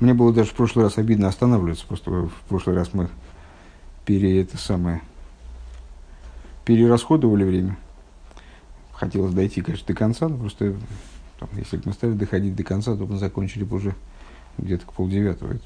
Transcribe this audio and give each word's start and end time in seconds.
Мне 0.00 0.14
было 0.14 0.32
даже 0.32 0.50
в 0.50 0.54
прошлый 0.54 0.84
раз 0.84 0.98
обидно 0.98 1.28
останавливаться, 1.28 1.86
просто 1.86 2.10
в 2.10 2.32
прошлый 2.48 2.76
раз 2.76 2.92
мы 2.92 3.08
пере, 4.04 4.40
это 4.40 4.58
самое, 4.58 5.02
перерасходовали 6.64 7.44
время. 7.44 7.76
Хотелось 8.92 9.34
дойти, 9.34 9.60
конечно, 9.60 9.86
до 9.86 9.94
конца, 9.94 10.28
но 10.28 10.36
просто 10.36 10.74
там, 11.38 11.48
если 11.56 11.76
бы 11.76 11.84
мы 11.86 11.92
стали 11.92 12.12
доходить 12.12 12.54
до 12.54 12.64
конца, 12.64 12.96
то 12.96 13.06
мы 13.06 13.16
закончили 13.16 13.64
бы 13.64 13.76
уже 13.76 13.94
где-то 14.58 14.86
к 14.86 14.92
полдевятого. 14.92 15.56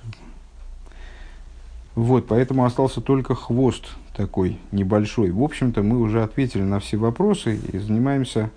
Вот, 1.95 2.27
поэтому 2.29 2.65
остался 2.65 3.01
только 3.01 3.35
хвост 3.35 3.85
такой 4.17 4.59
небольшой. 4.73 5.31
В 5.31 5.43
общем-то, 5.43 5.83
мы 5.83 5.99
уже 5.99 6.23
ответили 6.23 6.63
на 6.63 6.81
все 6.81 6.97
вопросы 6.97 7.57
и 7.57 7.79
занимаемся 7.79 8.51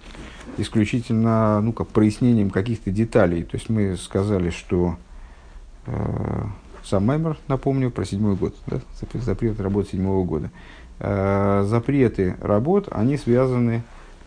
исключительно 0.58 1.60
ну, 1.62 1.74
как, 1.74 1.88
прояснением 1.88 2.50
каких-то 2.50 2.92
деталей. 2.92 3.44
То 3.44 3.58
есть 3.58 3.70
мы 3.70 3.98
сказали, 3.98 4.52
что 4.52 4.98
сам 6.84 7.06
Маймер, 7.06 7.38
напомню, 7.48 7.92
про 7.92 8.06
седьмой 8.06 8.36
год, 8.36 8.56
да, 8.68 8.82
запрет 9.14 9.60
работ 9.60 9.90
седьмого 9.90 10.24
года. 10.24 10.50
Э, 11.00 11.64
запреты 11.66 12.36
работ, 12.42 12.88
они 12.92 13.18
связаны 13.18 13.84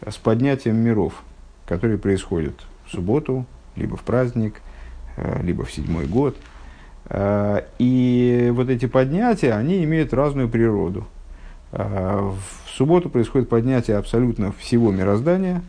с 0.06 0.16
поднятием 0.16 0.76
миров, 0.76 1.22
которые 1.66 1.98
происходят 1.98 2.54
в 2.86 2.92
субботу, 2.92 3.44
либо 3.76 3.96
в 3.96 4.02
праздник, 4.02 4.60
э, 5.16 5.42
либо 5.42 5.64
в 5.64 5.72
седьмой 5.72 6.06
год. 6.06 6.36
И 7.78 8.50
вот 8.54 8.70
эти 8.70 8.86
поднятия, 8.86 9.52
они 9.52 9.84
имеют 9.84 10.14
разную 10.14 10.48
природу. 10.48 11.06
В 11.70 12.38
субботу 12.66 13.10
происходит 13.10 13.50
поднятие 13.50 13.98
абсолютно 13.98 14.52
всего 14.52 14.90
мироздания, 14.90 15.60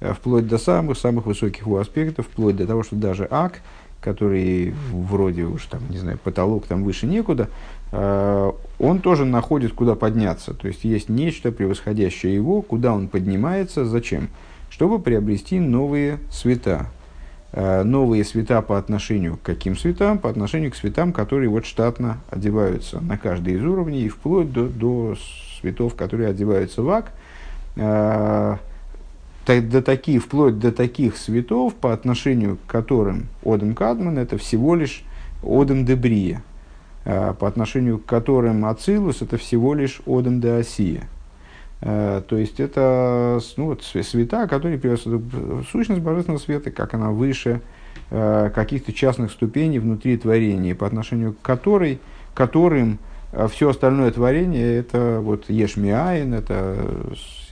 вплоть 0.00 0.48
до 0.48 0.58
самых-самых 0.58 1.26
высоких 1.26 1.64
его 1.64 1.78
аспектов, 1.78 2.26
вплоть 2.26 2.56
до 2.56 2.66
того, 2.66 2.82
что 2.82 2.96
даже 2.96 3.28
ак– 3.30 3.60
который 4.00 4.74
вроде 4.92 5.44
уж 5.44 5.66
там, 5.66 5.82
не 5.90 5.98
знаю, 5.98 6.18
потолок 6.18 6.66
там 6.66 6.84
выше 6.84 7.06
некуда, 7.06 7.48
э, 7.92 8.52
он 8.78 9.00
тоже 9.00 9.24
находит, 9.24 9.72
куда 9.72 9.94
подняться. 9.94 10.54
То 10.54 10.68
есть 10.68 10.84
есть 10.84 11.08
нечто 11.08 11.52
превосходящее 11.52 12.34
его, 12.34 12.62
куда 12.62 12.94
он 12.94 13.08
поднимается, 13.08 13.84
зачем? 13.84 14.28
Чтобы 14.70 15.00
приобрести 15.00 15.58
новые 15.58 16.18
света. 16.30 16.86
Э, 17.52 17.82
новые 17.82 18.24
света 18.24 18.62
по 18.62 18.78
отношению 18.78 19.36
к 19.36 19.42
каким 19.42 19.76
светам? 19.76 20.18
По 20.18 20.30
отношению 20.30 20.70
к 20.70 20.76
светам, 20.76 21.12
которые 21.12 21.50
вот 21.50 21.66
штатно 21.66 22.18
одеваются 22.30 23.00
на 23.00 23.18
каждый 23.18 23.54
из 23.54 23.64
уровней, 23.64 24.02
и 24.02 24.08
вплоть 24.08 24.50
до, 24.52 24.66
до 24.68 25.16
светов, 25.60 25.94
которые 25.94 26.30
одеваются 26.30 26.82
в 26.82 26.88
ак 26.90 27.12
э, 27.76 28.56
до 29.58 29.82
таких, 29.82 30.22
вплоть 30.22 30.58
до 30.58 30.70
таких 30.70 31.16
светов, 31.16 31.74
по 31.74 31.92
отношению 31.92 32.56
к 32.56 32.70
которым 32.70 33.26
Одем 33.44 33.74
Кадман 33.74 34.18
это 34.18 34.38
всего 34.38 34.74
лишь 34.74 35.02
Одем 35.42 35.84
Дебрия, 35.84 36.42
а, 37.04 37.34
по 37.34 37.48
отношению 37.48 37.98
к 37.98 38.06
которым 38.06 38.64
Ацилус 38.64 39.22
это 39.22 39.36
всего 39.36 39.74
лишь 39.74 40.00
Одем 40.06 40.40
де 40.40 40.52
Осия. 40.52 41.08
А, 41.82 42.20
то 42.22 42.36
есть 42.36 42.60
это 42.60 43.40
ну, 43.56 43.66
вот, 43.66 43.82
света, 43.82 44.46
которые 44.46 44.78
приветствуют 44.78 45.24
сущность 45.70 46.02
божественного 46.02 46.40
света, 46.40 46.70
как 46.70 46.94
она 46.94 47.10
выше 47.10 47.60
а, 48.10 48.50
каких-то 48.50 48.92
частных 48.92 49.32
ступеней 49.32 49.78
внутри 49.78 50.16
творения, 50.16 50.74
по 50.74 50.86
отношению 50.86 51.32
к 51.32 51.42
которой, 51.42 51.98
которым 52.34 52.98
все 53.50 53.70
остальное 53.70 54.10
творение 54.10 54.78
это 54.78 55.20
вот 55.22 55.48
ешмиаин, 55.48 56.34
это 56.34 56.76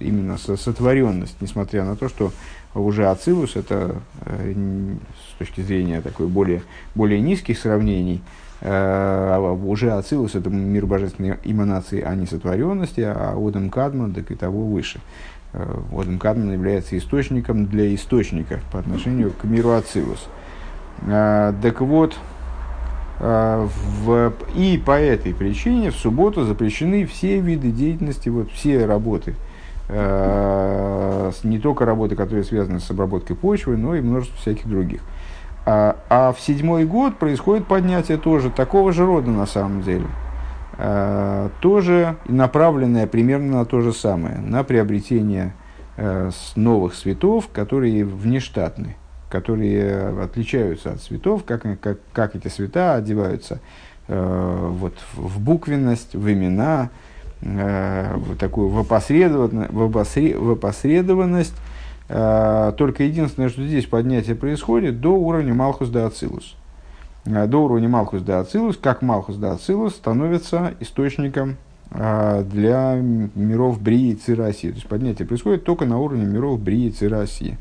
именно 0.01 0.37
сотворенность, 0.39 1.37
несмотря 1.41 1.85
на 1.85 1.97
то, 1.97 2.09
что 2.09 2.33
уже 2.75 3.09
Ацилус 3.09 3.57
это 3.57 3.97
э, 4.25 4.55
с 5.35 5.39
точки 5.39 5.61
зрения 5.61 6.01
такой 6.01 6.27
более, 6.27 6.63
более 6.95 7.21
низких 7.21 7.59
сравнений, 7.59 8.23
э, 8.61 8.69
а 8.71 9.39
уже 9.53 9.93
Ацилус 9.93 10.35
это 10.35 10.51
мир 10.51 10.87
божественной 10.87 11.37
эманации, 11.45 12.01
а 12.01 12.15
не 12.15 12.27
сотворенности, 12.27 13.01
а 13.01 13.35
Одам 13.37 13.71
Кадман, 13.71 14.13
так 14.13 14.31
и 14.31 14.35
того 14.35 14.67
выше. 14.67 15.01
Э, 15.53 15.81
Одам 15.93 16.19
Кадман 16.19 16.53
является 16.53 16.97
источником 16.99 17.67
для 17.67 17.95
источника 17.95 18.61
по 18.71 18.79
отношению 18.79 19.33
к 19.33 19.45
миру 19.45 19.71
Ацилус. 19.71 20.29
Так 21.01 21.81
вот, 21.81 22.17
а, 22.17 22.38
в, 23.21 24.33
и 24.55 24.81
по 24.85 24.93
этой 24.93 25.35
причине 25.35 25.91
в 25.91 25.97
субботу 25.97 26.45
запрещены 26.45 27.05
все 27.07 27.41
виды 27.41 27.71
деятельности, 27.71 28.29
вот 28.29 28.51
все 28.53 28.87
работы, 28.87 29.35
э, 29.89 31.33
не 31.43 31.59
только 31.59 31.85
работы, 31.85 32.15
которые 32.15 32.45
связаны 32.45 32.79
с 32.79 32.91
обработкой 32.91 33.35
почвы, 33.35 33.77
но 33.77 33.97
и 33.97 34.01
множество 34.01 34.39
всяких 34.39 34.69
других. 34.69 35.01
А, 35.67 35.97
а 36.09 36.33
в 36.33 36.41
седьмой 36.41 36.85
год 36.85 37.19
происходит 37.19 37.67
поднятие 37.67 38.19
тоже 38.19 38.51
такого 38.51 38.93
же 38.93 39.05
рода 39.05 39.31
на 39.31 39.47
самом 39.47 39.83
деле. 39.83 40.07
Э, 40.79 41.49
тоже 41.61 42.17
направленное 42.27 43.09
примерно 43.09 43.59
на 43.59 43.65
то 43.65 43.81
же 43.81 43.93
самое, 43.93 44.39
на 44.39 44.63
приобретение 44.63 45.55
э, 45.97 46.31
новых 46.55 46.95
цветов, 46.95 47.49
которые 47.53 48.05
внештатны 48.05 48.97
которые 49.29 50.23
отличаются 50.23 50.93
от 50.93 51.01
цветов, 51.01 51.43
как, 51.45 51.67
как, 51.81 51.99
как 52.13 52.37
эти 52.37 52.49
цвета 52.49 52.95
одеваются 52.95 53.61
э, 54.09 54.69
вот, 54.71 54.95
в 55.15 55.41
буквенность, 55.41 56.15
в 56.15 56.33
имена, 56.33 56.91
э, 57.43 58.17
в 58.17 58.37
такую 58.37 58.69
в, 58.69 58.79
опосредованность. 58.81 61.55
Э, 62.09 62.73
только 62.77 63.05
единственное, 63.05 63.51
что 63.51 63.65
здесь 63.65 63.87
поднятие 63.87 64.35
происходит 64.35 65.01
до 65.01 65.11
уровня 65.11 65.55
Малхус 65.55 65.91
да 65.91 66.07
Ацилус. 66.07 66.57
Э, 67.27 67.47
до 67.47 67.65
уровня 67.65 67.89
Малхус 67.89 68.23
да 68.23 68.41
Ацилус, 68.41 68.77
как 68.79 69.03
Малхус 69.03 69.37
да 69.37 69.53
Ацилус 69.53 69.95
становится 69.95 70.75
источником 70.81 71.57
э, 71.91 72.43
для 72.51 72.95
миров 72.95 73.81
Брии 73.81 74.13
и 74.13 74.15
Цирасии. 74.15 74.69
То 74.69 74.77
есть 74.77 74.87
поднятие 74.87 75.29
происходит 75.29 75.65
только 75.65 75.85
на 75.85 75.99
уровне 75.99 76.25
миров 76.25 76.59
Брии 76.61 76.87
и 76.87 76.91
Цирасии. 76.91 77.59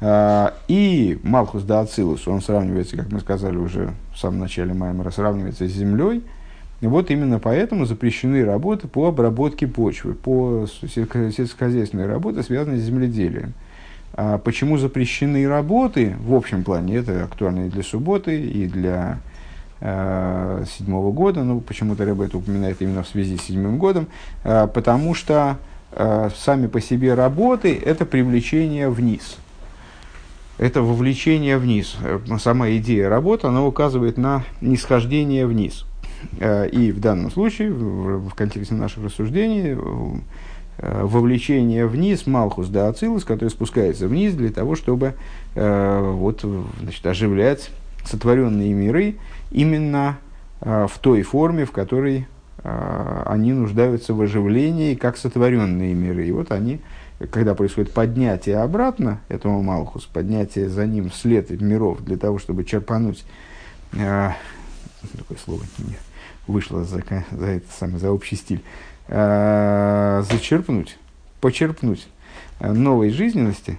И 0.00 1.18
Малхус 1.22 1.64
да 1.64 1.80
Ацилус, 1.80 2.28
он 2.28 2.40
сравнивается, 2.40 2.96
как 2.96 3.10
мы 3.10 3.20
сказали 3.20 3.56
уже 3.56 3.94
в 4.14 4.18
самом 4.18 4.40
начале 4.40 4.72
Маймера, 4.72 5.10
сравнивается 5.10 5.66
с 5.66 5.72
землей. 5.72 6.22
Вот 6.80 7.10
именно 7.10 7.40
поэтому 7.40 7.86
запрещены 7.86 8.44
работы 8.44 8.86
по 8.86 9.08
обработке 9.08 9.66
почвы, 9.66 10.14
по 10.14 10.66
сельскохозяйственной 10.66 12.06
работе, 12.06 12.44
связанной 12.44 12.78
с 12.78 12.82
земледелием. 12.82 13.54
А 14.14 14.38
почему 14.38 14.78
запрещены 14.78 15.46
работы 15.48 16.14
в 16.20 16.34
общем 16.34 16.62
плане? 16.62 16.96
Это 16.96 17.24
актуально 17.24 17.66
и 17.66 17.68
для 17.68 17.82
субботы, 17.82 18.40
и 18.40 18.66
для 18.66 19.18
э, 19.80 20.64
седьмого 20.68 21.10
года. 21.10 21.42
Ну, 21.42 21.60
почему-то 21.60 22.04
Рэбе 22.04 22.26
это 22.26 22.38
упоминает 22.38 22.80
именно 22.80 23.02
в 23.02 23.08
связи 23.08 23.36
с 23.36 23.42
седьмым 23.42 23.78
годом. 23.78 24.06
Э, 24.44 24.68
потому 24.72 25.14
что 25.14 25.56
э, 25.92 26.30
сами 26.36 26.68
по 26.68 26.80
себе 26.80 27.14
работы– 27.14 27.76
это 27.84 28.06
привлечение 28.06 28.88
вниз– 28.88 29.36
это 30.58 30.82
вовлечение 30.82 31.56
вниз. 31.56 31.96
Э, 32.02 32.18
сама 32.38 32.70
идея 32.72 33.08
работы, 33.08 33.46
она 33.46 33.64
указывает 33.64 34.18
на 34.18 34.44
нисхождение 34.60 35.46
вниз. 35.46 35.86
Э, 36.40 36.68
и 36.68 36.92
в 36.92 37.00
данном 37.00 37.30
случае, 37.30 37.70
в, 37.70 38.34
контексте 38.34 38.74
наших 38.74 39.04
рассуждений, 39.04 39.76
э, 40.78 41.02
вовлечение 41.04 41.86
вниз 41.86 42.26
Малхус 42.26 42.68
да 42.68 42.88
Ацилус, 42.88 43.24
который 43.24 43.50
спускается 43.50 44.08
вниз 44.08 44.34
для 44.34 44.50
того, 44.50 44.76
чтобы 44.76 45.14
вот, 45.54 46.44
значит, 46.80 47.04
оживлять 47.04 47.70
сотворенные 48.04 48.72
миры 48.72 49.16
именно 49.50 50.18
в 50.60 50.92
той 51.00 51.22
форме, 51.22 51.64
в 51.64 51.72
которой 51.72 52.28
они 52.62 53.52
нуждаются 53.54 54.14
в 54.14 54.20
оживлении, 54.20 54.94
как 54.94 55.16
сотворенные 55.16 55.94
миры. 55.94 56.28
И 56.28 56.30
вот 56.30 56.52
они 56.52 56.78
когда 57.26 57.54
происходит 57.54 57.92
поднятие 57.92 58.58
обратно 58.58 59.20
этого 59.28 59.60
Малхус, 59.60 60.06
поднятие 60.06 60.68
за 60.68 60.86
ним 60.86 61.10
вслед 61.10 61.50
миров 61.60 62.00
для 62.04 62.16
того, 62.16 62.38
чтобы 62.38 62.64
черпануть, 62.64 63.24
э, 63.92 64.30
такое 65.16 65.38
слово 65.38 65.62
не 65.78 65.96
вышло 66.46 66.84
за, 66.84 67.02
за 67.32 67.46
это 67.46 67.66
самое, 67.76 67.98
за 67.98 68.12
общий 68.12 68.36
стиль, 68.36 68.62
э, 69.08 70.22
зачерпнуть, 70.30 70.96
почерпнуть 71.40 72.06
э, 72.60 72.72
новой 72.72 73.10
жизненности, 73.10 73.78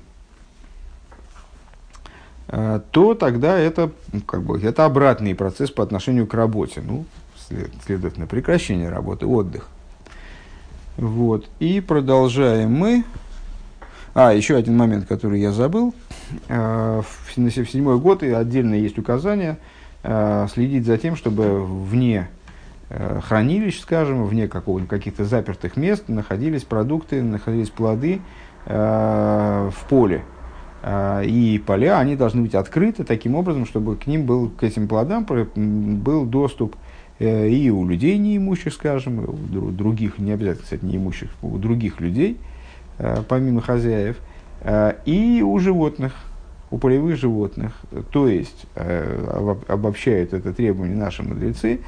э, 2.50 2.82
то 2.92 3.14
тогда 3.16 3.58
это, 3.58 3.92
ну, 4.12 4.22
как 4.22 4.44
бы, 4.44 4.62
это 4.62 4.84
обратный 4.86 5.34
процесс 5.34 5.72
по 5.72 5.84
отношению 5.84 6.28
к 6.28 6.34
работе. 6.34 6.82
Ну, 6.82 7.06
след, 7.48 7.72
следовательно, 7.86 8.28
прекращение 8.28 8.90
работы, 8.90 9.26
отдых. 9.26 9.70
Вот. 10.98 11.50
И 11.60 11.80
продолжаем 11.80 12.74
мы 12.74 13.06
а, 14.20 14.34
еще 14.34 14.56
один 14.56 14.76
момент, 14.76 15.08
который 15.08 15.40
я 15.40 15.52
забыл. 15.52 15.94
Э, 16.50 17.02
в 17.02 17.36
седьмой 17.36 18.00
год 18.00 18.22
и 18.24 18.30
отдельно 18.30 18.74
есть 18.74 18.98
указание 18.98 19.58
э, 20.04 20.48
следить 20.54 20.86
за 20.86 20.98
тем, 20.98 21.16
чтобы 21.16 21.64
вне 21.64 22.30
э, 22.90 23.22
хранилищ, 23.24 23.80
скажем, 23.80 24.26
вне 24.26 24.48
каких-то 24.48 25.24
запертых 25.24 25.78
мест 25.78 26.10
находились 26.10 26.64
продукты, 26.64 27.24
находились 27.24 27.70
плоды 27.70 28.20
в 28.66 29.74
поле. 29.90 30.22
А, 30.82 31.22
и 31.22 31.58
поля, 31.60 32.00
они 32.00 32.16
должны 32.16 32.42
быть 32.42 32.56
открыты 32.56 33.04
таким 33.04 33.36
образом, 33.36 33.66
чтобы 33.66 33.96
к 33.96 34.08
ним 34.08 34.26
был, 34.26 34.50
к 34.50 34.64
этим 34.64 34.88
плодам 34.88 35.26
был 35.26 36.26
доступ 36.26 36.76
э, 37.20 37.50
и 37.50 37.70
у 37.70 37.88
людей 37.88 38.18
неимущих, 38.18 38.74
скажем, 38.74 39.26
и 39.26 39.58
у 39.58 39.72
других, 39.72 40.20
не 40.20 40.32
обязательно, 40.32 40.64
кстати, 40.64 40.86
неимущих, 40.86 41.30
у 41.42 41.58
других 41.58 42.00
людей, 42.00 42.38
помимо 43.28 43.62
хозяев, 43.62 44.18
э, 44.62 44.96
и 45.06 45.42
у 45.42 45.58
животных, 45.60 46.14
у 46.72 46.78
полевых 46.78 47.16
животных. 47.18 47.74
То 48.12 48.28
есть, 48.28 48.68
обобщают 48.76 50.34
это 50.34 50.54
требование 50.54 50.96
наши 50.96 51.24
мудрецы, 51.24 51.80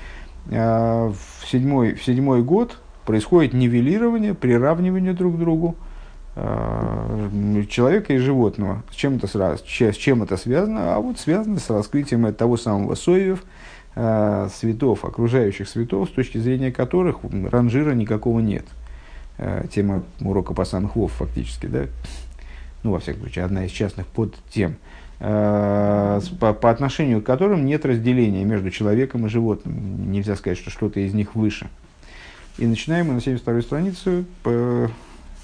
в 0.47 1.13
седьмой, 1.45 1.93
в 1.93 2.03
седьмой 2.03 2.41
год 2.41 2.77
происходит 3.05 3.53
нивелирование, 3.53 4.33
приравнивание 4.33 5.13
друг 5.13 5.35
к 5.35 5.37
другу 5.37 5.75
э, 6.35 7.63
человека 7.69 8.13
и 8.13 8.17
животного. 8.17 8.83
С 8.91 8.95
чем, 8.95 9.17
это, 9.17 9.27
с 9.57 9.61
чем 9.97 10.23
это 10.23 10.37
связано? 10.37 10.95
А 10.95 10.99
вот 10.99 11.19
связано 11.19 11.59
с 11.59 11.69
раскрытием 11.69 12.33
того 12.33 12.57
самого 12.57 12.95
соевев, 12.95 13.43
э, 13.95 14.49
цветов, 14.53 15.05
окружающих 15.05 15.67
цветов, 15.67 16.09
с 16.09 16.11
точки 16.11 16.37
зрения 16.37 16.71
которых 16.71 17.17
ранжира 17.51 17.91
никакого 17.91 18.39
нет. 18.39 18.65
Э, 19.37 19.65
тема 19.71 20.03
урока 20.19 20.53
по 20.53 20.65
самых 20.65 20.95
вов 20.95 21.11
фактически, 21.13 21.65
да? 21.65 21.85
Ну, 22.83 22.91
во 22.91 22.99
всяком 22.99 23.21
случае, 23.21 23.45
одна 23.45 23.65
из 23.65 23.71
частных 23.71 24.07
подтем. 24.07 24.75
По, 25.19 26.19
по 26.39 26.71
отношению 26.71 27.21
к 27.21 27.25
которым 27.27 27.63
нет 27.63 27.85
разделения 27.85 28.43
между 28.43 28.71
человеком 28.71 29.27
и 29.27 29.29
животным. 29.29 30.11
Нельзя 30.11 30.35
сказать, 30.35 30.57
что 30.57 30.71
что-то 30.71 30.99
из 30.99 31.13
них 31.13 31.35
выше. 31.35 31.69
И 32.57 32.65
начинаем 32.65 33.05
мы 33.05 33.13
на 33.13 33.21
72 33.21 33.61
страницу, 33.61 34.25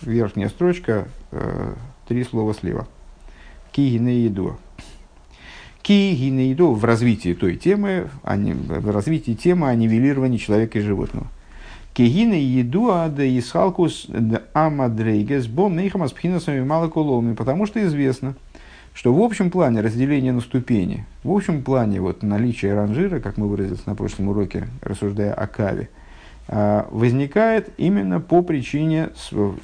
верхняя 0.01 0.49
строчка, 0.49 1.07
э, 1.31 1.73
три 2.07 2.23
слова 2.23 2.53
слева. 2.53 2.87
Кигинеиду. 3.71 4.57
Кигинеиду 5.81 6.73
в 6.73 6.83
развитии 6.83 7.33
той 7.33 7.55
темы, 7.55 8.09
а 8.23 8.35
не, 8.35 8.53
в 8.53 8.91
развитии 8.91 9.33
темы 9.33 9.69
о 9.69 9.75
нивелировании 9.75 10.37
человека 10.37 10.79
и 10.79 10.81
животного. 10.81 11.27
Кигина 11.97 12.35
еду 12.35 12.91
ада 12.91 13.25
исхалкус 13.39 14.05
амадрейгес 14.53 15.47
бом 15.47 15.75
нейхамас 15.75 16.11
пхинасами 16.11 16.63
малоколоми, 16.63 17.33
потому 17.33 17.65
что 17.65 17.83
известно, 17.83 18.35
что 18.93 19.11
в 19.11 19.19
общем 19.19 19.49
плане 19.49 19.81
разделение 19.81 20.31
на 20.31 20.41
ступени, 20.41 21.07
в 21.23 21.31
общем 21.31 21.63
плане 21.63 21.99
вот 21.99 22.21
наличие 22.21 22.75
ранжира, 22.75 23.19
как 23.19 23.37
мы 23.37 23.47
выразились 23.47 23.87
на 23.87 23.95
прошлом 23.95 24.27
уроке, 24.27 24.67
рассуждая 24.83 25.33
о 25.33 25.47
каве, 25.47 25.89
а, 26.47 26.87
возникает 26.91 27.71
именно 27.77 28.19
по 28.19 28.43
причине, 28.43 29.09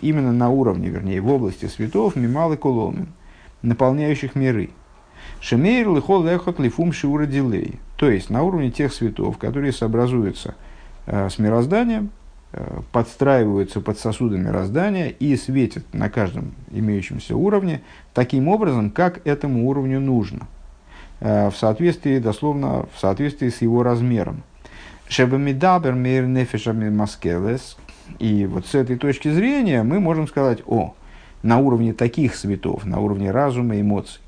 именно 0.02 0.32
на 0.34 0.50
уровне, 0.50 0.90
вернее, 0.90 1.22
в 1.22 1.30
области 1.32 1.68
светов 1.68 2.16
мимал 2.16 2.52
и 2.52 2.58
коломен, 2.58 3.10
наполняющих 3.62 4.34
миры. 4.34 4.72
Шемейр 5.40 5.88
лихол 5.88 6.24
лехот 6.24 6.60
лифум 6.60 6.94
шиура 6.94 7.28
дилей. 7.28 7.80
То 7.96 8.10
есть 8.10 8.32
на 8.32 8.42
уровне 8.42 8.72
тех 8.72 8.92
светов, 8.92 9.38
которые 9.38 9.72
сообразуются 9.72 10.56
э, 11.06 11.30
с 11.30 11.38
мирозданием, 11.38 12.10
подстраиваются 12.92 13.82
под 13.82 13.98
сосуды 13.98 14.38
мироздания 14.38 15.08
и 15.08 15.36
светят 15.36 15.86
на 15.94 16.10
каждом 16.10 16.54
имеющемся 16.72 17.36
уровне 17.36 17.82
таким 18.14 18.48
образом, 18.48 18.92
как 18.92 19.26
этому 19.26 19.68
уровню 19.68 20.00
нужно. 20.00 20.48
Э, 21.24 21.50
в 21.50 21.56
соответствии, 21.56 22.20
дословно, 22.20 22.86
в 22.94 23.00
соответствии 23.00 23.48
с 23.48 23.62
его 23.62 23.82
размером. 23.82 24.44
Шебамидабер 25.08 25.94
мейр 25.94 26.26
нефешами 26.26 26.90
маскелес. 26.90 27.78
И 28.20 28.46
вот 28.46 28.68
с 28.68 28.76
этой 28.76 28.98
точки 28.98 29.30
зрения 29.30 29.84
мы 29.84 30.02
можем 30.02 30.28
сказать, 30.28 30.60
о, 30.66 30.94
на 31.42 31.60
уровне 31.60 31.94
таких 31.94 32.36
светов, 32.36 32.86
на 32.86 33.00
уровне 33.00 33.32
разума, 33.32 33.80
эмоций, 33.80 34.20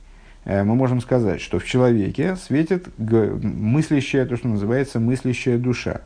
э, 0.45 0.63
мы 0.63 0.75
можем 0.75 1.01
сказать, 1.01 1.41
что 1.41 1.59
в 1.59 1.65
человеке 1.65 2.37
светит 2.37 2.87
мыслящая, 2.97 4.25
то, 4.25 4.37
что 4.37 4.47
называется 4.47 5.01
мыслящая 5.01 5.57
душа. 5.57 5.99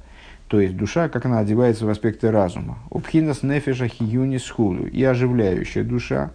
То 0.49 0.59
есть 0.59 0.75
душа, 0.75 1.09
как 1.09 1.25
она 1.25 1.39
одевается 1.39 1.85
в 1.85 1.89
аспекты 1.89 2.31
разума. 2.31 2.79
Упхинас 2.89 3.43
нефеша 3.43 3.87
хиюнис 3.87 4.49
худу. 4.49 4.87
И 4.87 5.03
оживляющая 5.03 5.83
душа. 5.83 6.31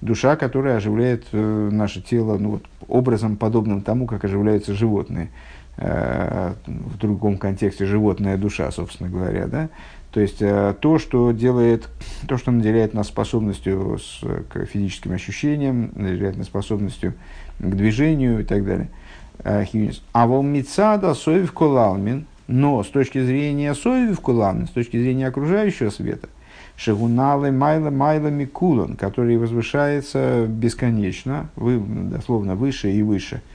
Душа, 0.00 0.36
которая 0.36 0.76
оживляет 0.76 1.26
э, 1.32 1.68
наше 1.70 2.00
тело 2.00 2.38
ну, 2.38 2.50
вот, 2.52 2.64
образом, 2.88 3.36
подобным 3.36 3.82
тому, 3.82 4.06
как 4.06 4.24
оживляются 4.24 4.72
животные. 4.72 5.28
Э, 5.76 6.54
в 6.66 6.96
другом 6.96 7.36
контексте 7.36 7.84
животная 7.84 8.38
душа, 8.38 8.70
собственно 8.70 9.10
говоря, 9.10 9.46
да, 9.46 9.68
то 10.10 10.20
есть 10.20 10.40
э, 10.40 10.74
то, 10.80 10.98
что 10.98 11.30
делает, 11.32 11.88
то, 12.26 12.38
что 12.38 12.50
наделяет 12.50 12.94
нас 12.94 13.08
способностью 13.08 13.98
с, 13.98 14.20
к 14.48 14.64
физическим 14.64 15.12
ощущениям, 15.12 15.92
наделяет 15.94 16.36
нас 16.36 16.46
способностью 16.46 17.14
к 17.58 17.74
движению 17.74 18.40
и 18.40 18.44
так 18.44 18.64
далее. 18.64 18.88
Э, 19.44 19.64
а 20.12 20.26
волмицада 20.26 21.14
соев 21.14 21.52
колалмин, 21.52 22.26
но 22.48 22.82
с 22.82 22.88
точки 22.88 23.24
зрения 23.24 23.74
соев 23.74 24.20
колалмин, 24.20 24.66
с 24.66 24.70
точки 24.70 24.96
зрения 24.96 25.28
окружающего 25.28 25.90
света, 25.90 26.28
шагуналы 26.76 27.52
майла 27.52 27.90
майла 27.90 28.28
микулон, 28.28 28.96
который 28.96 29.36
возвышается 29.36 30.46
бесконечно, 30.48 31.50
вы, 31.54 31.78
дословно 31.78 32.56
выше 32.56 32.90
и 32.90 33.02
выше– 33.02 33.42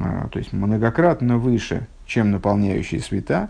а, 0.00 0.28
то 0.28 0.38
есть 0.38 0.52
многократно 0.52 1.38
выше, 1.38 1.86
чем 2.06 2.30
наполняющие 2.30 3.00
света, 3.00 3.48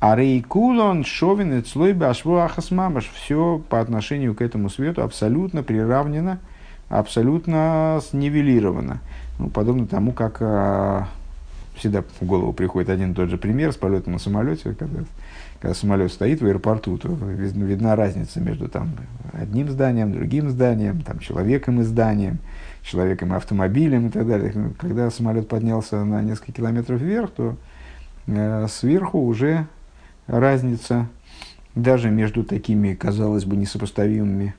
а 0.00 0.16
рейкулон 0.16 1.04
шовин 1.04 1.58
и 1.58 1.62
цлой 1.62 1.92
башву 1.92 2.36
ахасмамаш. 2.36 3.10
Все 3.14 3.62
по 3.68 3.80
отношению 3.80 4.34
к 4.34 4.42
этому 4.42 4.68
свету 4.68 5.02
абсолютно 5.02 5.62
приравнено, 5.62 6.38
абсолютно 6.88 8.00
снивелировано. 8.08 9.00
Ну, 9.38 9.48
подобно 9.48 9.86
тому, 9.86 10.12
как 10.12 10.38
а, 10.40 11.08
всегда 11.74 12.02
в 12.20 12.24
голову 12.24 12.52
приходит 12.52 12.90
один 12.90 13.12
и 13.12 13.14
тот 13.14 13.30
же 13.30 13.38
пример 13.38 13.72
с 13.72 13.76
полетом 13.76 14.14
на 14.14 14.18
самолете, 14.18 14.74
когда, 14.78 15.00
когда 15.60 15.74
самолет 15.74 16.12
стоит 16.12 16.40
в 16.40 16.46
аэропорту, 16.46 16.98
то 16.98 17.08
видна 17.08 17.96
разница 17.96 18.40
между 18.40 18.68
там, 18.68 18.90
одним 19.32 19.70
зданием, 19.70 20.12
другим 20.12 20.50
зданием, 20.50 21.02
там, 21.02 21.18
человеком 21.18 21.80
и 21.80 21.84
зданием 21.84 22.38
человеком 22.82 23.32
и 23.32 23.36
автомобилем 23.36 24.08
и 24.08 24.10
так 24.10 24.26
далее. 24.26 24.72
Когда 24.78 25.10
самолет 25.10 25.48
поднялся 25.48 26.04
на 26.04 26.20
несколько 26.22 26.52
километров 26.52 27.00
вверх, 27.00 27.30
то 27.30 27.56
э, 28.26 28.66
сверху 28.68 29.20
уже 29.20 29.66
разница 30.26 31.08
даже 31.74 32.10
между 32.10 32.44
такими, 32.44 32.94
казалось 32.94 33.44
бы, 33.44 33.56
несопоставимыми 33.56 34.54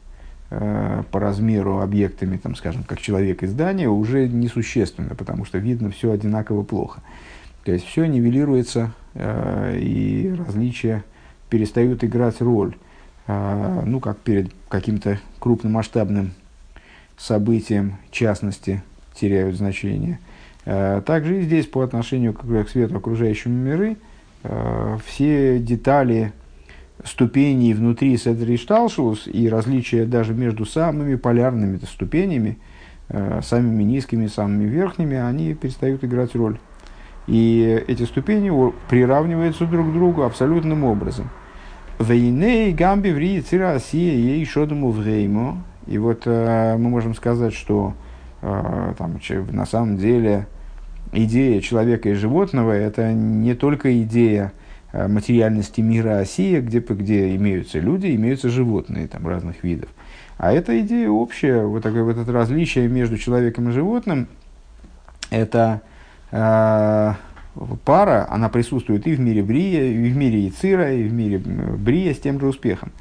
по 1.11 1.19
размеру 1.19 1.79
объектами, 1.79 2.37
там, 2.37 2.55
скажем, 2.55 2.83
как 2.83 2.99
человек 2.99 3.43
и 3.43 3.47
здание, 3.47 3.89
уже 3.89 4.27
несущественно, 4.27 5.15
потому 5.15 5.45
что 5.45 5.57
видно 5.57 5.89
все 5.89 6.11
одинаково 6.11 6.63
плохо. 6.63 7.01
То 7.63 7.71
есть 7.71 7.85
все 7.85 8.05
нивелируется, 8.05 8.91
э, 9.13 9.77
и 9.79 10.33
различия 10.37 11.03
перестают 11.49 12.03
играть 12.03 12.41
роль, 12.41 12.75
э, 13.27 13.81
ну, 13.85 13.99
как 13.99 14.17
перед 14.17 14.51
каким-то 14.67 15.19
крупномасштабным 15.39 16.31
событиям 17.17 17.97
частности 18.11 18.83
теряют 19.13 19.55
значение. 19.55 20.19
Э, 20.65 21.01
также 21.05 21.39
и 21.39 21.43
здесь 21.43 21.67
по 21.67 21.81
отношению 21.81 22.33
к 22.33 22.69
свету 22.69 22.97
окружающему 22.97 23.55
миры 23.55 23.97
э, 24.43 24.97
все 25.05 25.59
детали 25.59 26.33
ступеней 27.03 27.73
внутри 27.73 28.17
Седришталшус 28.17 29.27
и 29.27 29.49
различия 29.49 30.05
даже 30.05 30.33
между 30.33 30.65
самыми 30.65 31.15
полярными 31.15 31.79
ступенями, 31.85 32.57
э, 33.09 33.41
самыми 33.43 33.83
низкими, 33.83 34.27
самыми 34.27 34.65
верхними, 34.65 35.17
они 35.17 35.53
перестают 35.53 36.03
играть 36.03 36.35
роль. 36.35 36.57
И 37.27 37.83
эти 37.87 38.03
ступени 38.03 38.51
приравниваются 38.89 39.65
друг 39.65 39.89
к 39.89 39.93
другу 39.93 40.23
абсолютным 40.23 40.83
образом. 40.83 41.29
Вейней 41.99 42.73
гамби 42.73 43.09
ври 43.09 43.41
цира 43.41 43.73
осия 43.73 44.13
ей 44.13 44.45
шодому 44.45 44.91
вреймо 44.91 45.63
и 45.87 45.97
вот 45.97 46.23
э, 46.25 46.77
мы 46.77 46.89
можем 46.89 47.13
сказать, 47.13 47.53
что 47.53 47.93
э, 48.41 48.93
там, 48.97 49.19
на 49.51 49.65
самом 49.65 49.97
деле 49.97 50.47
идея 51.11 51.59
человека 51.61 52.09
и 52.09 52.13
животного– 52.13 52.71
это 52.73 53.11
не 53.11 53.53
только 53.53 54.01
идея 54.03 54.53
материальности 54.93 55.81
мира 55.81 56.19
Осия, 56.19 56.61
где, 56.61 56.79
где 56.79 57.35
имеются 57.35 57.79
люди, 57.79 58.15
имеются 58.15 58.49
животные 58.49 59.07
там, 59.07 59.27
разных 59.27 59.63
видов. 59.63 59.89
А 60.37 60.51
это 60.51 60.79
идея 60.81 61.09
общая, 61.09 61.63
вот 61.63 61.83
такое 61.83 62.03
вот 62.03 62.17
это 62.17 62.31
различие 62.31 62.87
между 62.87 63.17
человеком 63.17 63.69
и 63.69 63.71
животным, 63.71 64.27
это 65.29 65.81
э, 66.31 67.13
пара, 67.85 68.27
она 68.29 68.49
присутствует 68.49 69.07
и 69.07 69.15
в 69.15 69.19
мире 69.19 69.43
Брия, 69.43 69.91
и 69.91 70.09
в 70.09 70.15
мире 70.15 70.47
Ицира, 70.47 70.93
и 70.93 71.03
в 71.03 71.13
мире 71.13 71.39
Брия 71.39 72.13
с 72.13 72.19
тем 72.19 72.39
же 72.39 72.47
успехом. 72.47 72.91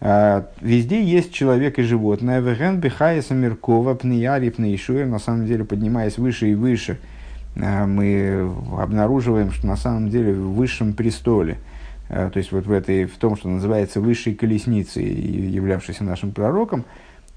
А, 0.00 0.48
везде 0.60 1.02
есть 1.02 1.32
человек 1.32 1.78
и 1.78 1.82
животное. 1.82 2.40
Веген 2.40 2.80
бихаяса 2.80 3.34
Меркова, 3.34 3.94
пнияри 3.94 4.50
пнейшуя, 4.50 5.06
на 5.06 5.20
самом 5.20 5.46
деле, 5.46 5.64
поднимаясь 5.64 6.18
выше 6.18 6.50
и 6.50 6.54
выше, 6.54 6.98
мы 7.54 8.50
обнаруживаем, 8.78 9.52
что 9.52 9.66
на 9.66 9.76
самом 9.76 10.08
деле 10.08 10.32
в 10.32 10.54
высшем 10.54 10.94
престоле, 10.94 11.58
а, 12.08 12.30
то 12.30 12.38
есть 12.38 12.50
вот 12.52 12.66
в, 12.66 12.72
этой, 12.72 13.04
в 13.04 13.16
том, 13.18 13.36
что 13.36 13.48
называется 13.48 14.00
высшей 14.00 14.34
колесницей, 14.34 15.04
являвшейся 15.04 16.04
нашим 16.04 16.32
пророком, 16.32 16.84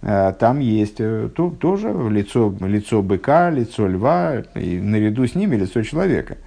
там 0.02 0.60
есть 0.60 0.98
то, 0.98 1.50
тоже 1.60 1.94
лицо, 2.12 2.54
лицо 2.60 3.02
быка, 3.02 3.50
лицо 3.50 3.88
льва, 3.88 4.44
и 4.54 4.80
наряду 4.80 5.26
с 5.26 5.34
ними 5.34 5.56
лицо 5.56 5.82
человека. 5.82 6.38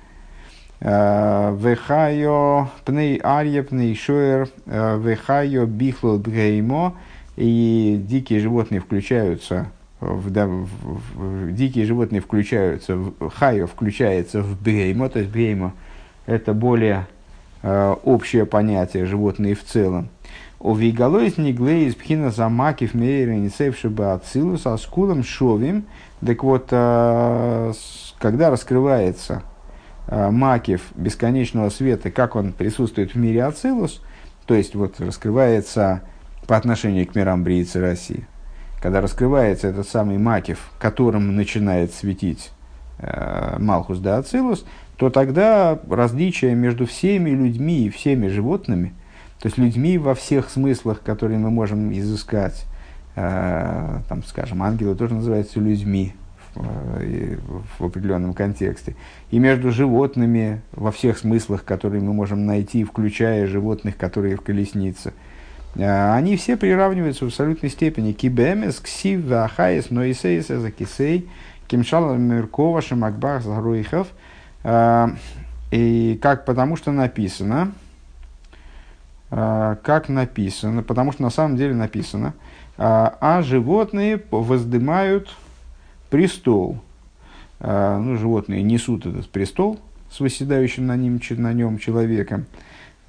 Вехайо 0.80 2.68
пней 2.84 3.16
арье 3.16 3.64
пней 3.64 3.96
шуэр, 3.96 4.48
вехайо 4.66 5.66
бихло 5.66 6.18
бгеймо, 6.18 6.94
и 7.37 8.00
дикие 8.06 8.38
животные 8.40 8.80
включаются 8.80 9.72
в, 10.00 10.30
да, 10.30 10.46
в, 10.46 10.68
в, 11.14 11.52
дикие 11.52 11.86
животные 11.86 12.20
включаются, 12.20 12.96
в, 12.96 13.30
хайо 13.30 13.66
включается 13.66 14.42
в 14.42 14.60
бгеймо, 14.60 15.08
то 15.08 15.18
есть 15.18 15.30
бгеймо 15.30 15.74
это 16.26 16.52
более 16.52 17.06
э, 17.62 17.94
общее 18.04 18.46
понятие 18.46 19.06
животные 19.06 19.54
в 19.54 19.64
целом. 19.64 20.08
У 20.60 20.74
вигалоис 20.74 21.38
ниглеис 21.38 21.94
пхина 21.94 22.30
замакив 22.30 22.94
мейра 22.94 23.30
несевшиба 23.30 24.14
ацилус 24.14 24.66
аскулом 24.66 25.22
шовим. 25.22 25.84
Так 26.24 26.42
вот, 26.42 26.68
э, 26.70 27.72
когда 28.18 28.50
раскрывается 28.50 29.42
э, 30.08 30.30
макив 30.30 30.82
бесконечного 30.96 31.70
света, 31.70 32.10
как 32.10 32.34
он 32.34 32.52
присутствует 32.52 33.14
в 33.14 33.18
мире 33.18 33.44
ацилус, 33.44 34.02
то 34.46 34.54
есть 34.54 34.74
вот 34.74 35.00
раскрывается 35.00 36.02
по 36.48 36.56
отношению 36.56 37.06
к 37.06 37.14
мирам 37.14 37.44
Бриицы 37.44 37.80
России, 37.80 38.26
когда 38.80 39.00
раскрывается 39.00 39.68
этот 39.68 39.88
самый 39.88 40.18
макив, 40.18 40.70
которым 40.78 41.35
начинает 41.35 41.92
светить 41.92 42.50
э, 42.99 43.56
Малхус 43.58 43.99
да 43.99 44.18
Ацилус, 44.18 44.64
то 44.97 45.11
тогда 45.11 45.78
различие 45.88 46.54
между 46.54 46.87
всеми 46.87 47.30
людьми 47.30 47.87
и 47.87 47.90
всеми 47.90 48.28
животными, 48.28 48.94
то 49.40 49.47
есть 49.47 49.58
людьми 49.58 49.99
во 49.99 50.14
всех 50.14 50.50
смыслах, 50.50 51.02
которые 51.02 51.38
мы 51.38 51.50
можем 51.50 51.92
изыскать, 51.92 52.64
э, 53.16 54.00
там, 54.08 54.23
скажем, 54.25 54.62
ангелы 54.62 54.94
тоже 54.94 55.14
называются 55.14 55.61
людьми 55.61 56.14
э, 56.56 57.37
в 57.78 57.85
определенном 57.85 58.32
контексте, 58.32 58.97
и 59.30 59.38
между 59.38 59.70
животными 59.73 60.62
во 60.73 60.92
всех 60.92 61.18
смыслах, 61.18 61.64
которые 61.64 62.02
мы 62.02 62.12
можем 62.12 62.47
найти, 62.47 62.85
включая 62.85 63.47
животных, 63.47 63.97
которые 63.97 64.37
в 64.37 64.40
колеснице, 64.40 65.12
они 65.76 66.37
все 66.37 66.56
приравниваются 66.56 67.25
в 67.25 67.28
абсолютной 67.28 67.70
степени. 67.70 68.12
Кибемес, 68.12 68.80
ксив, 68.80 69.25
вахаес, 69.25 69.90
ноисейс, 69.90 70.50
эзакисей, 70.50 71.28
кимшал, 71.66 72.16
меркова, 72.16 72.80
шамакбах, 72.82 73.42
загруихов– 73.42 74.08
а, 74.64 75.14
и 75.70 76.18
как, 76.20 76.44
потому 76.44 76.76
что 76.76 76.92
написано, 76.92 77.72
а, 79.30 79.76
как 79.76 80.08
написано, 80.08 80.82
потому 80.82 81.12
что 81.12 81.22
на 81.22 81.30
самом 81.30 81.56
деле 81.56 81.75
написано, 81.75 82.34
а, 82.76 83.16
а 83.20 83.42
животные 83.42 84.22
воздымают 84.30 85.34
престол. 86.10 86.78
Ну, 87.60 88.16
животные 88.16 88.62
несут 88.62 89.04
этот 89.04 89.28
престол 89.30 89.80
с 90.12 90.20
выседающим 90.20 90.87
на, 90.87 90.94
ним, 90.94 91.20
на 91.30 91.52
нем 91.52 91.78
человеком, 91.78 92.46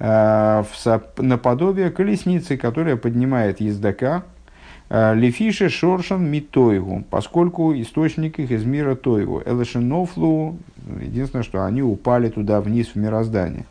наподобие 0.00 1.90
колесницы, 1.90 2.56
которая 2.56 2.96
поднимает 2.96 3.60
ездока, 3.60 4.24
Лефише 4.90 5.68
шоршан 5.68 6.28
митойгу, 6.28 7.04
поскольку 7.10 7.72
источник 7.74 8.40
их 8.40 8.50
из 8.50 8.64
мира 8.64 8.96
тойгу. 8.96 9.40
Элешенофлу, 9.46 10.56
единственное, 11.00 11.44
что 11.44 11.64
они 11.64 11.80
упали 11.80 12.28
туда 12.28 12.60
вниз 12.60 12.88
в 12.88 12.96
мироздание. 12.96 13.66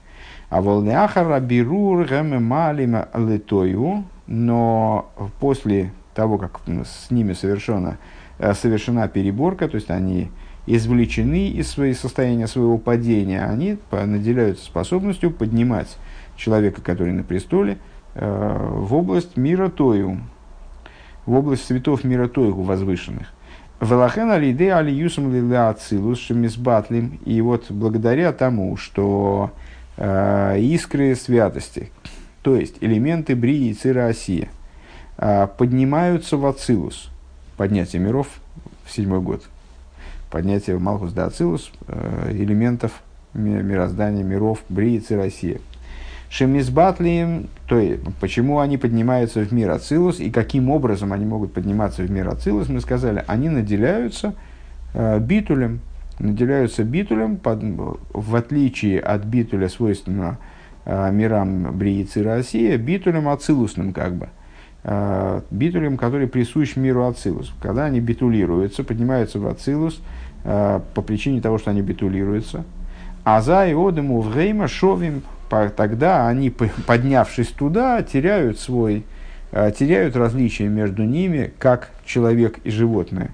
А 0.50 0.62
волнеахара 0.62 1.39
бирур 1.41 2.05
гэмэмалима 2.05 3.09
летойгу, 3.13 4.05
но 4.27 5.12
после 5.41 5.91
того, 6.15 6.38
как 6.38 6.62
с 6.86 7.12
ними 7.12 7.33
совершена, 7.33 7.98
э, 8.38 8.53
совершена 8.53 9.09
переборка, 9.09 9.67
то 9.67 9.75
есть 9.75 9.91
они 9.91 10.29
извлечены 10.67 11.50
из 11.50 11.69
своего 11.69 11.95
состояния 11.95 12.48
своего 12.48 12.77
падения, 12.77 13.43
они 13.43 13.77
наделяются 13.91 14.65
способностью 14.65 15.31
поднимать 15.31 15.98
человека, 16.39 16.81
который 16.81 17.13
на 17.13 17.24
престоле, 17.24 17.77
э, 18.15 18.69
в 18.72 18.96
область 18.96 19.38
мира 19.38 19.69
Тою, 19.69 20.19
в 21.25 21.36
область 21.36 21.65
цветов 21.65 22.03
мира 22.03 22.27
Тойгу 22.27 22.63
возвышенных. 22.63 23.34
Велахен 23.81 24.31
алиде 24.31 24.74
алиюсом 24.74 25.31
лиля 25.31 25.69
ацилус 25.69 26.19
шемисбатлим. 26.19 27.19
И 27.25 27.39
вот 27.41 27.69
благодаря 27.69 28.34
тому, 28.34 28.75
что 28.77 29.51
э, 29.98 30.60
искры 30.60 31.15
святости, 31.15 31.91
то 32.41 32.55
есть 32.55 32.77
элементы 32.81 33.36
брии 33.36 33.69
и 33.69 33.74
цира 33.74 34.08
осия, 34.08 34.50
э, 35.17 35.48
поднимаются 35.58 36.38
в 36.38 36.46
ацилус, 36.46 37.10
поднятие 37.58 38.01
миров 38.01 38.27
в 38.86 38.91
седьмой 38.91 39.22
год, 39.22 39.43
поднятие 40.31 40.75
в 40.75 40.81
Малхус 40.81 41.13
да 41.13 41.25
ацилус, 41.25 41.72
элементов 42.29 43.03
мироздания 43.34 44.24
миров 44.24 44.63
брии 44.69 44.96
и 44.96 45.00
цира. 45.00 45.29
Шемизбатлием, 46.29 47.48
то 47.67 47.79
есть, 47.79 48.01
почему 48.19 48.59
они 48.59 48.77
поднимаются 48.77 49.41
в 49.41 49.51
мир 49.51 49.71
Ацилус 49.71 50.19
и 50.19 50.29
каким 50.29 50.69
образом 50.69 51.12
они 51.12 51.25
могут 51.25 51.53
подниматься 51.53 52.03
в 52.03 52.12
мир 52.12 52.29
Ацилус, 52.29 52.69
мы 52.69 52.81
сказали, 52.81 53.24
они 53.25 53.50
наделяются 53.50 54.36
э, 54.93 55.19
битулем, 55.19 55.79
наделяются 56.19 56.83
битулем, 56.83 57.38
под, 57.38 57.63
в 57.63 58.36
отличие 58.36 59.00
от 59.00 59.25
битуля, 59.25 59.69
свойственного 59.69 60.38
э, 60.86 61.12
мирам 61.12 61.75
Бриицы 61.75 62.21
России, 62.21 62.77
битулем 62.77 63.27
ацилусным 63.27 63.91
как 63.91 64.13
бы. 64.13 64.29
Э, 64.83 65.41
битулем, 65.50 65.98
который 65.98 66.27
присущ 66.27 66.75
миру 66.75 67.07
Ацилус. 67.07 67.51
Когда 67.59 67.86
они 67.86 68.01
битулируются, 68.01 68.83
поднимаются 68.83 69.39
в 69.39 69.48
Ацилус 69.48 70.00
по 70.43 71.01
причине 71.05 71.41
того, 71.41 71.57
что 71.57 71.71
они 71.71 71.81
битулируются. 71.81 72.63
А 73.25 73.41
за 73.41 73.67
и 73.67 73.74
одему 73.74 74.21
время 74.21 74.69
шовим 74.69 75.21
тогда 75.50 76.27
они, 76.27 76.50
поднявшись 76.50 77.50
туда, 77.50 78.01
теряют 78.03 78.60
свой, 78.60 79.03
э, 79.51 79.72
теряют 79.77 80.15
различия 80.15 80.68
между 80.68 81.03
ними, 81.03 81.51
как 81.60 81.91
человек 82.06 82.60
и 82.63 82.72
животное. 82.72 83.32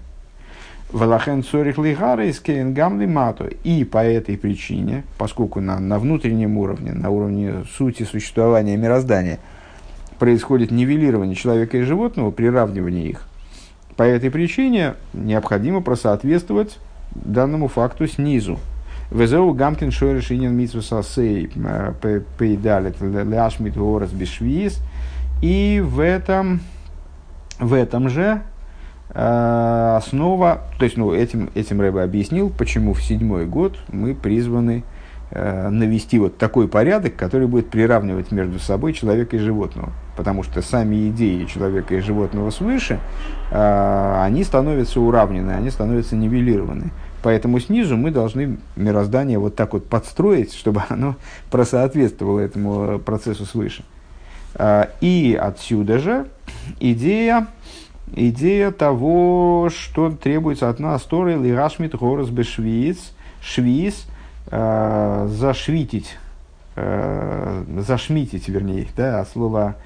Валахен 0.91 1.43
цорих 1.43 1.77
лихара 1.77 2.25
из 2.25 2.41
гамли 2.41 3.05
мато. 3.05 3.45
И 3.63 3.83
по 3.83 4.03
этой 4.03 4.37
причине, 4.37 5.03
поскольку 5.17 5.59
на, 5.59 5.79
на 5.79 5.99
внутреннем 5.99 6.57
уровне, 6.57 6.93
на 6.93 7.09
уровне 7.09 7.65
сути 7.77 8.03
существования 8.03 8.77
мироздания, 8.77 9.39
происходит 10.19 10.71
нивелирование 10.71 11.35
человека 11.35 11.77
и 11.77 11.81
животного, 11.81 12.31
приравнивание 12.31 13.09
их, 13.09 13.27
по 13.95 14.03
этой 14.03 14.29
причине 14.29 14.93
необходимо 15.13 15.81
просоответствовать 15.81 16.77
данному 17.13 17.67
факту 17.67 18.07
снизу. 18.07 18.59
Везеу 19.11 19.53
Гамкин 19.53 19.91
Шойриш 19.91 20.31
Инин 20.31 20.55
Митсвус 20.55 20.91
Асей 20.91 21.51
Пейдалит 22.37 22.95
Ляшмит 23.01 23.75
Горас 23.75 24.11
Бишвиис. 24.11 24.79
И 25.41 25.83
в 25.85 25.99
этом, 25.99 26.61
в 27.59 27.73
этом 27.73 28.09
же 28.09 28.41
э, 29.09 29.95
основа, 29.97 30.61
то 30.79 30.85
есть 30.85 30.97
ну, 30.97 31.13
этим, 31.13 31.49
этим 31.55 31.81
Рэбе 31.81 32.01
объяснил, 32.01 32.49
почему 32.49 32.93
в 32.93 33.03
седьмой 33.03 33.45
год 33.45 33.77
мы 33.89 34.15
призваны 34.15 34.83
э, 35.31 35.69
навести 35.69 36.19
вот 36.19 36.37
такой 36.37 36.67
порядок, 36.67 37.15
который 37.15 37.47
будет 37.47 37.69
приравнивать 37.69 38.31
между 38.31 38.59
собой 38.59 38.93
человека 38.93 39.35
и 39.35 39.39
животного. 39.39 39.91
Потому 40.15 40.43
что 40.43 40.61
сами 40.61 41.09
идеи 41.09 41.45
человека 41.45 41.95
и 41.95 41.99
животного 41.99 42.49
свыше, 42.49 42.99
э, 43.51 44.21
они 44.23 44.43
становятся 44.43 45.01
уравнены, 45.01 45.51
они 45.51 45.69
становятся 45.69 46.15
нивелированы. 46.15 46.91
Поэтому 47.25 47.59
снизу 47.59 47.97
мы 47.97 48.11
должны 48.11 48.59
мироздание 48.75 49.39
вот 49.39 49.55
так 49.55 49.73
вот 49.73 49.89
подстроить, 49.89 50.53
чтобы 50.53 50.83
оно 50.89 51.15
просоответствовало 51.49 52.39
этому 52.39 52.99
процессу 52.99 53.47
свыше. 53.47 53.83
А, 54.53 54.91
и 55.01 55.33
отсюда 55.33 55.97
же 55.97 56.27
идея, 56.79 57.47
идея 58.15 58.69
того, 58.69 59.71
что 59.75 60.11
требуется 60.11 60.69
от 60.69 60.79
нас, 60.79 61.01
Торы 61.01 61.33
Лирашмит 61.33 61.95
Горос 61.95 62.29
Бешвиц, 62.29 62.99
Швиц, 63.41 64.05
а, 64.51 65.25
зашвитить, 65.27 66.19
а, 66.75 67.65
зашмитить, 67.79 68.47
вернее, 68.49 68.85
да, 68.95 69.21
от 69.21 69.29
слова 69.29 69.77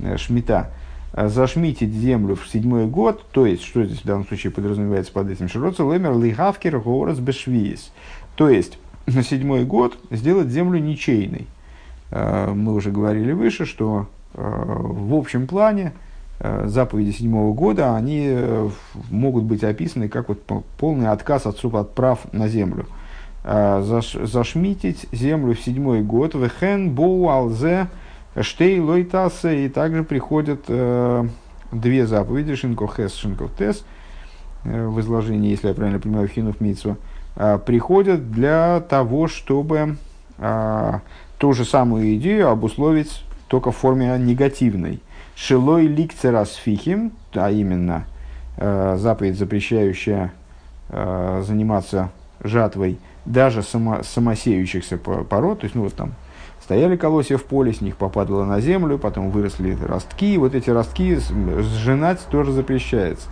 э, 0.00 0.16
шмита, 0.16 0.68
Э, 0.68 0.77
зашмитить 1.26 1.92
землю 1.92 2.36
в 2.36 2.48
седьмой 2.48 2.86
год, 2.86 3.24
то 3.32 3.46
есть, 3.46 3.62
что 3.64 3.84
здесь 3.84 4.00
в 4.00 4.04
данном 4.04 4.26
случае 4.26 4.52
подразумевается 4.52 5.12
под 5.12 5.30
этим, 5.30 5.48
широца 5.48 5.82
лемер 5.82 6.16
лихавкер 6.16 6.78
горос 6.78 7.18
бешвиес, 7.18 7.92
то 8.36 8.48
есть, 8.48 8.78
на 9.06 9.22
седьмой 9.22 9.64
год 9.64 9.98
сделать 10.10 10.48
землю 10.48 10.78
ничейной. 10.78 11.46
Э, 12.10 12.52
мы 12.54 12.74
уже 12.74 12.90
говорили 12.90 13.32
выше, 13.32 13.64
что 13.64 14.06
э, 14.34 14.40
в 14.40 15.14
общем 15.14 15.46
плане 15.46 15.92
заповеди 16.66 17.10
седьмого 17.10 17.52
года, 17.52 17.96
они 17.96 18.32
могут 19.10 19.42
быть 19.42 19.64
описаны 19.64 20.08
как 20.08 20.28
вот 20.28 20.40
полный 20.78 21.08
отказ 21.08 21.46
от, 21.46 21.64
от 21.64 21.94
прав 21.96 22.32
на 22.32 22.46
землю. 22.46 22.86
Зашмитить 23.42 25.06
землю 25.10 25.56
в 25.56 25.60
седьмой 25.60 26.02
год, 26.02 26.36
вехен 26.36 26.92
боу 26.92 27.28
алзе 27.28 27.88
Штей 28.40 28.80
лойтасы, 28.80 29.66
и 29.66 29.68
также 29.68 30.04
приходят 30.04 30.64
э, 30.68 31.26
две 31.72 32.06
заповеди, 32.06 32.54
Шинков 32.54 32.96
Хес, 32.96 33.14
Шинков 33.14 33.50
Тес, 33.56 33.84
в 34.64 35.00
изложении, 35.00 35.50
если 35.50 35.68
я 35.68 35.74
правильно 35.74 36.00
понимаю, 36.00 36.28
Хинув 36.28 36.60
Митсу, 36.60 36.96
приходят 37.64 38.32
для 38.32 38.80
того, 38.80 39.28
чтобы 39.28 39.96
ту 41.38 41.52
же 41.52 41.64
самую 41.64 42.16
идею 42.16 42.50
обусловить 42.50 43.24
только 43.46 43.70
в 43.70 43.76
форме 43.76 44.16
негативной. 44.18 45.00
Шилой 45.36 45.86
ликцерас 45.86 46.54
фихим, 46.54 47.12
а 47.34 47.50
именно 47.50 48.06
заповедь, 48.56 49.38
запрещающая 49.38 50.32
заниматься 50.90 52.10
жатвой 52.42 52.98
даже 53.24 53.62
само, 53.62 54.02
самосеющихся 54.02 54.98
пород, 54.98 55.60
то 55.60 55.64
есть, 55.64 55.76
ну, 55.76 55.84
вот 55.84 55.94
там 55.94 56.14
стояли 56.68 56.96
колосья 56.96 57.38
в 57.38 57.44
поле, 57.44 57.72
с 57.72 57.80
них 57.80 57.96
попадало 57.96 58.44
на 58.44 58.60
землю, 58.60 58.98
потом 58.98 59.30
выросли 59.30 59.74
ростки, 59.86 60.34
и 60.34 60.36
вот 60.36 60.54
эти 60.54 60.68
ростки 60.68 61.16
сжинать 61.16 62.20
тоже 62.30 62.52
запрещается. 62.52 63.26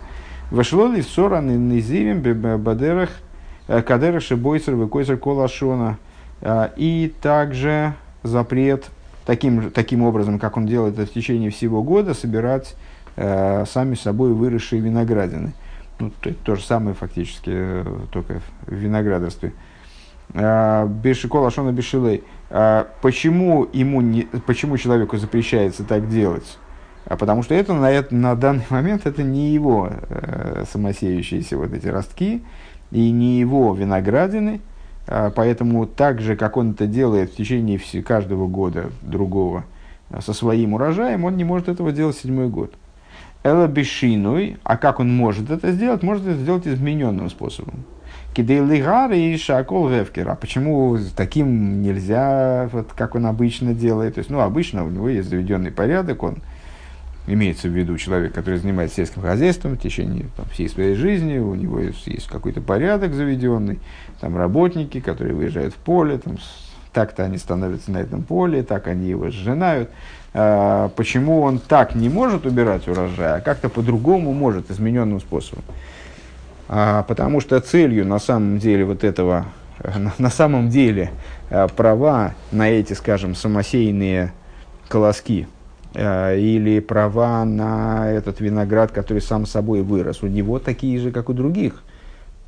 Вошло 0.49 0.87
в 0.87 1.03
сораны 1.03 1.51
низивим 1.51 2.23
бадерах 2.59 3.11
э, 3.67 3.83
кадерах 3.83 4.23
шибойцер 4.23 4.73
выкойцер 4.73 5.17
колашона. 5.17 5.99
А, 6.41 6.71
и 6.77 7.13
также 7.21 7.93
запрет 8.23 8.89
таким, 9.27 9.69
таким 9.69 10.01
образом, 10.01 10.39
как 10.39 10.57
он 10.57 10.65
делает 10.65 10.97
это 10.97 11.05
в 11.05 11.13
течение 11.13 11.51
всего 11.51 11.83
года, 11.83 12.15
собирать 12.15 12.75
э, 13.17 13.65
сами 13.67 13.93
собой 13.93 14.33
выросшие 14.33 14.81
виноградины. 14.81 15.53
Ну, 15.99 16.11
то, 16.21 16.33
то 16.43 16.55
же 16.55 16.63
самое 16.63 16.95
фактически, 16.95 17.51
э, 17.53 17.85
только 18.11 18.41
в 18.65 18.73
виноградарстве. 18.73 19.53
А, 19.53 19.66
Бешикол 20.37 21.47
Ашона 21.47 21.71
Бешилей. 21.71 22.23
А, 22.49 22.87
почему, 23.01 23.67
ему 23.73 24.01
не, 24.01 24.23
почему 24.45 24.77
человеку 24.77 25.17
запрещается 25.17 25.83
так 25.83 26.09
делать? 26.09 26.57
А 27.05 27.15
потому 27.15 27.41
что 27.41 27.55
это 27.55 27.73
на, 27.73 27.89
это, 27.89 28.13
на 28.13 28.35
данный 28.35 28.65
момент 28.69 29.05
это 29.05 29.23
не 29.23 29.49
его 29.49 29.89
э, 29.89 30.65
самосеющиеся 30.71 31.57
вот 31.57 31.73
эти 31.73 31.87
ростки 31.87 32.43
и 32.91 33.11
не 33.11 33.39
его 33.39 33.73
виноградины. 33.73 34.61
Э, 35.07 35.31
поэтому 35.33 35.87
так 35.87 36.21
же, 36.21 36.35
как 36.35 36.57
он 36.57 36.71
это 36.71 36.85
делает 36.85 37.31
в 37.31 37.35
течение 37.35 37.77
все, 37.77 38.03
каждого 38.03 38.47
года 38.47 38.91
другого 39.01 39.65
э, 40.09 40.21
со 40.21 40.33
своим 40.33 40.73
урожаем, 40.73 41.25
он 41.25 41.35
не 41.35 41.45
может 41.45 41.67
этого 41.67 41.91
делать 41.91 42.17
седьмой 42.17 42.49
год. 42.49 42.73
Эла 43.43 43.67
бешиной, 43.67 44.57
а 44.63 44.77
как 44.77 44.99
он 44.99 45.15
может 45.15 45.49
это 45.49 45.71
сделать? 45.71 46.03
Может 46.03 46.27
это 46.27 46.37
сделать 46.37 46.67
измененным 46.67 47.29
способом. 47.29 47.85
Кидейлигар 48.37 49.11
и 49.13 49.35
шакол 49.35 49.89
гевкер. 49.89 50.29
А 50.29 50.35
почему 50.35 50.95
таким 51.15 51.81
нельзя, 51.81 52.69
вот, 52.71 52.93
как 52.95 53.15
он 53.15 53.25
обычно 53.25 53.73
делает? 53.73 54.13
То 54.13 54.19
есть, 54.19 54.29
ну, 54.29 54.41
обычно 54.41 54.85
у 54.85 54.91
него 54.91 55.09
есть 55.09 55.27
заведенный 55.27 55.71
порядок, 55.71 56.21
он 56.21 56.37
имеется 57.25 57.67
в 57.67 57.71
виду 57.71 57.97
человек, 57.97 58.33
который 58.33 58.59
занимается 58.59 58.97
сельским 58.97 59.23
хозяйством 59.23 59.73
в 59.73 59.79
течение 59.79 60.27
там, 60.37 60.45
всей 60.51 60.69
своей 60.69 60.93
жизни, 60.93 61.39
у 61.39 61.55
него 61.55 61.79
есть, 61.79 62.05
есть 62.05 62.27
какой-то 62.27 62.61
порядок 62.61 63.15
заведенный, 63.15 63.79
там 64.21 64.37
работники, 64.37 64.99
которые 64.99 65.33
выезжают 65.33 65.73
в 65.73 65.77
поле, 65.77 66.19
там, 66.19 66.37
так-то 66.93 67.23
они 67.23 67.39
становятся 67.39 67.91
на 67.91 67.97
этом 67.97 68.21
поле, 68.21 68.61
так 68.61 68.85
они 68.85 69.09
его 69.09 69.31
сжинают. 69.31 69.89
А, 70.35 70.89
почему 70.89 71.41
он 71.41 71.57
так 71.57 71.95
не 71.95 72.07
может 72.07 72.45
убирать 72.45 72.87
урожай, 72.87 73.39
а 73.39 73.41
как-то 73.41 73.69
по-другому 73.69 74.31
может, 74.31 74.69
измененным 74.69 75.19
способом? 75.21 75.63
А, 76.69 77.03
потому 77.03 77.39
что 77.39 77.59
целью 77.61 78.05
на 78.05 78.19
самом 78.19 78.59
деле 78.59 78.85
вот 78.85 79.03
этого, 79.03 79.45
на, 79.83 80.13
на 80.17 80.29
самом 80.29 80.69
деле 80.69 81.11
а, 81.49 81.67
права 81.67 82.33
на 82.51 82.69
эти, 82.69 82.93
скажем, 82.93 83.35
самосеянные 83.35 84.33
колоски 84.89 85.47
а, 85.95 86.35
или 86.35 86.79
права 86.79 87.45
на 87.45 88.11
этот 88.11 88.41
виноград, 88.41 88.91
который 88.91 89.21
сам 89.21 89.45
собой 89.45 89.81
вырос, 89.81 90.23
у 90.23 90.27
него 90.27 90.59
такие 90.59 90.99
же, 90.99 91.11
как 91.11 91.29
у 91.29 91.33
других, 91.33 91.83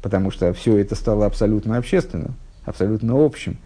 потому 0.02 0.32
что 0.32 0.54
все 0.54 0.78
это 0.78 0.96
стало 0.96 1.26
абсолютно 1.26 1.78
общественным, 1.78 2.36
абсолютно 2.66 3.24
общим. 3.24 3.58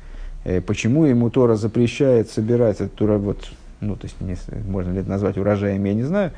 Э, 0.43 0.61
почему 0.61 1.05
ему 1.05 1.29
Тора 1.29 1.55
запрещает 1.55 2.29
собирать 2.29 2.81
этот 2.81 2.99
вот, 2.99 3.49
ну, 3.81 3.95
то 3.95 4.05
есть, 4.05 4.19
не, 4.21 4.35
можно 4.69 4.91
ли 4.91 4.99
это 4.99 5.09
назвать 5.09 5.37
урожаем, 5.37 5.83
я 5.83 5.93
не 5.93 6.03
знаю, 6.03 6.31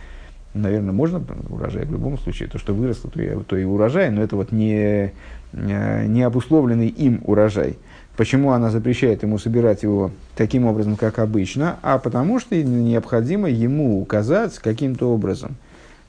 наверное, 0.56 0.94
можно 0.94 1.24
урожай 1.50 1.86
в 1.86 1.92
любом 1.92 2.18
случае. 2.18 2.50
То, 2.50 2.58
что 2.58 2.74
выросло, 2.74 3.10
то 3.10 3.22
и, 3.22 3.44
то 3.44 3.58
и 3.58 3.64
урожай, 3.64 4.10
но 4.10 4.24
это 4.24 4.36
вот 4.36 4.52
не, 4.52 5.14
э, 5.54 6.06
не 6.06 6.24
обусловленный 6.24 6.88
им 6.88 7.22
урожай. 7.24 7.78
Почему 8.18 8.52
она 8.52 8.70
запрещает 8.70 9.24
ему 9.24 9.38
собирать 9.38 9.84
его 9.84 10.12
таким 10.36 10.66
образом, 10.66 10.96
как 10.96 11.20
обычно? 11.20 11.78
А 11.82 11.98
потому 11.98 12.40
что 12.40 12.56
необходимо 12.56 13.50
ему 13.50 14.02
указать 14.02 14.58
каким-то 14.58 15.12
образом, 15.12 15.56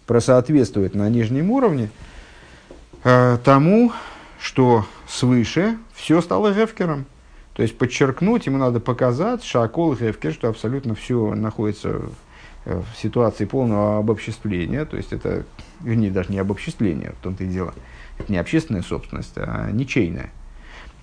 просоответствовать 0.06 0.94
на 0.94 1.09
нижнем 1.09 1.50
уровне 1.50 1.90
э, 3.02 3.38
тому, 3.44 3.92
что 4.38 4.87
свыше 5.09 5.76
все 5.94 6.20
стало 6.20 6.52
гефкером. 6.52 7.06
То 7.54 7.62
есть 7.62 7.76
подчеркнуть, 7.76 8.46
ему 8.46 8.59
надо 8.59 8.80
показать 8.80 9.42
шакол 9.42 9.94
гефкер, 9.94 10.32
что 10.32 10.48
абсолютно 10.48 10.94
все 10.94 11.35
находится 11.35 12.02
в 12.66 12.85
ситуации 12.96 13.44
полного 13.44 13.98
обобществления, 13.98 14.85
то 14.85 14.96
есть 14.96 15.12
это, 15.12 15.44
вернее, 15.81 16.11
даже 16.11 16.33
не 16.33 16.38
обобществление, 16.38 17.12
в 17.18 17.22
том-то 17.22 17.44
и 17.44 17.46
дело, 17.46 17.72
это 18.18 18.31
не 18.31 18.38
общественная 18.38 18.83
собственность, 18.83 19.35
а 19.37 19.70
ничейная. 19.70 20.31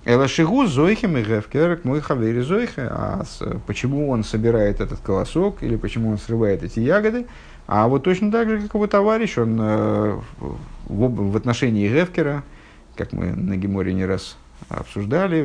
Элашигу 0.06 0.66
зойхем 0.66 1.18
и 1.18 1.24
гефкер 1.24 1.80
мой 1.84 2.02
хавери 2.02 2.42
зойхе. 2.42 2.88
А 2.90 3.24
почему 3.66 4.10
он 4.10 4.26
собирает 4.26 4.82
этот 4.82 5.00
колосок 5.00 5.64
или 5.64 5.78
почему 5.78 6.10
он 6.10 6.18
срывает 6.18 6.62
эти 6.62 6.82
ягоды? 6.82 7.26
А 7.68 7.88
вот 7.88 8.04
точно 8.04 8.30
так 8.30 8.50
же, 8.50 8.62
как 8.62 8.74
его 8.74 8.88
товарищ, 8.88 9.38
он 9.38 9.58
э, 9.62 10.20
в, 10.88 11.38
отношении 11.38 11.88
гефкера, 11.88 12.44
как 12.98 13.14
мы 13.14 13.28
на 13.28 13.56
Геморе 13.56 13.94
не 13.94 14.06
раз 14.06 14.36
обсуждали, 14.68 15.44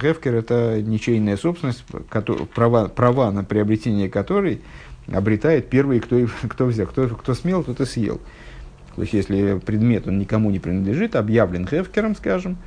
гефкер 0.00 0.34
это 0.34 0.82
ничейная 0.82 1.36
собственность, 1.36 1.84
права, 2.54 2.88
права 2.88 3.30
на 3.30 3.44
приобретение 3.44 4.08
которой 4.08 4.60
обретает 5.12 5.68
первый, 5.68 6.00
кто, 6.00 6.26
кто 6.48 6.66
взял, 6.66 6.86
кто, 6.86 7.08
кто 7.08 7.34
смел, 7.34 7.62
тот 7.62 7.80
и 7.80 7.84
съел. 7.84 8.20
То 8.96 9.02
есть, 9.02 9.14
если 9.14 9.58
предмет, 9.58 10.06
он 10.06 10.18
никому 10.18 10.50
не 10.50 10.58
принадлежит, 10.58 11.16
объявлен 11.16 11.66
хефкером, 11.66 12.16
скажем, 12.16 12.58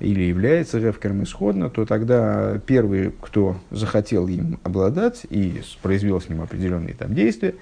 или 0.00 0.22
является 0.22 0.80
хефкером 0.80 1.24
исходно, 1.24 1.70
то 1.70 1.84
тогда 1.84 2.60
первый, 2.66 3.12
кто 3.20 3.56
захотел 3.70 4.28
им 4.28 4.60
обладать 4.62 5.26
и 5.30 5.60
произвел 5.82 6.20
с 6.20 6.28
ним 6.28 6.42
определенные 6.42 6.94
там 6.94 7.14
действия, 7.14 7.54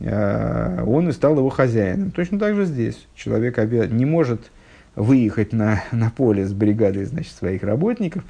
э, 0.00 0.84
он 0.84 1.08
и 1.08 1.12
стал 1.12 1.36
его 1.36 1.48
хозяином. 1.48 2.10
Точно 2.10 2.38
так 2.38 2.54
же 2.54 2.66
здесь. 2.66 3.06
Человек 3.14 3.58
не 3.90 4.04
может 4.04 4.50
выехать 4.94 5.52
на, 5.52 5.82
на 5.92 6.10
поле 6.10 6.44
с 6.46 6.52
бригадой 6.52 7.04
значит, 7.04 7.32
своих 7.32 7.62
работников, 7.62 8.24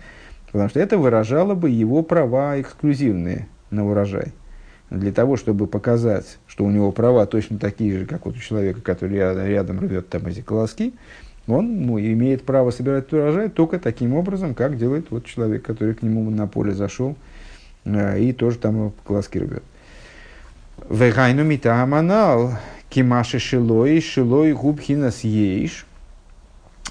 потому 0.50 0.68
что 0.68 0.80
это 0.80 0.98
выражало 0.98 1.54
бы 1.54 1.68
его 1.70 2.02
права 2.02 2.60
эксклюзивные 2.60 3.48
на 3.70 3.86
урожай 3.86 4.32
для 4.92 5.12
того, 5.12 5.36
чтобы 5.36 5.66
показать, 5.66 6.38
что 6.46 6.64
у 6.64 6.70
него 6.70 6.92
права 6.92 7.24
точно 7.26 7.58
такие 7.58 8.00
же, 8.00 8.06
как 8.06 8.26
вот 8.26 8.36
у 8.36 8.38
человека, 8.38 8.80
который 8.82 9.16
рядом 9.16 9.80
рвет 9.80 10.08
там 10.08 10.26
эти 10.26 10.42
колоски, 10.42 10.92
он 11.48 11.86
ну, 11.86 11.98
имеет 11.98 12.44
право 12.44 12.70
собирать 12.70 13.12
урожай 13.12 13.48
только 13.48 13.78
таким 13.78 14.14
образом, 14.14 14.54
как 14.54 14.76
делает 14.76 15.06
вот 15.10 15.24
человек, 15.24 15.62
который 15.62 15.94
к 15.94 16.02
нему 16.02 16.28
на 16.30 16.46
поле 16.46 16.72
зашел 16.72 17.16
э, 17.84 18.20
и 18.20 18.32
тоже 18.32 18.58
там 18.58 18.92
колоски 19.04 19.38
рвет. 19.38 19.62
Вегайну 20.88 21.42
митаманал 21.42 22.52
кимаши 22.90 23.38
шилой 23.38 24.00
шилой 24.00 24.52
губхинас 24.52 25.24
ейш. 25.24 25.86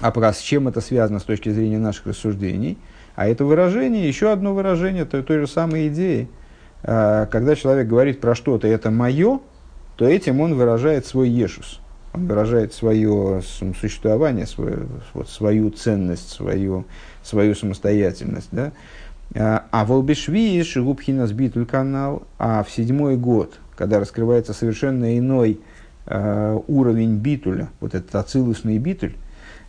А 0.00 0.32
с 0.32 0.40
чем 0.40 0.66
это 0.66 0.80
связано 0.80 1.20
с 1.20 1.24
точки 1.24 1.50
зрения 1.50 1.78
наших 1.78 2.06
рассуждений? 2.06 2.76
А 3.14 3.28
это 3.28 3.44
выражение, 3.44 4.08
еще 4.08 4.32
одно 4.32 4.54
выражение 4.54 5.04
той, 5.04 5.22
той 5.22 5.38
же 5.38 5.46
самой 5.46 5.86
идеи– 5.86 6.28
когда 6.82 7.54
человек 7.54 7.86
говорит 7.86 8.20
про 8.20 8.34
что-то 8.34 8.66
«это 8.66 8.90
мое», 8.90 9.40
то 9.96 10.06
этим 10.06 10.40
он 10.40 10.54
выражает 10.54 11.06
свой 11.06 11.28
ешус. 11.28 11.80
Он 12.14 12.26
выражает 12.26 12.74
свое 12.74 13.42
существование, 13.80 14.46
свою, 14.46 14.88
вот, 15.14 15.28
свою 15.28 15.70
ценность, 15.70 16.28
свою, 16.28 16.84
свою 17.22 17.54
самостоятельность. 17.54 18.48
Да? 18.52 18.72
А, 19.34 19.64
а 19.70 19.84
в 19.84 19.92
Албишви 19.92 20.62
Шигубхина 20.62 21.26
сбитуль 21.26 21.64
канал, 21.64 22.24
а 22.38 22.62
в 22.62 22.70
седьмой 22.70 23.16
год, 23.16 23.58
когда 23.76 23.98
раскрывается 23.98 24.52
совершенно 24.52 25.16
иной 25.18 25.60
э, 26.06 26.58
уровень 26.66 27.16
битуля, 27.16 27.70
вот 27.80 27.94
этот 27.94 28.14
ацилусный 28.14 28.78
битуль, 28.78 29.12
э, 29.12 29.16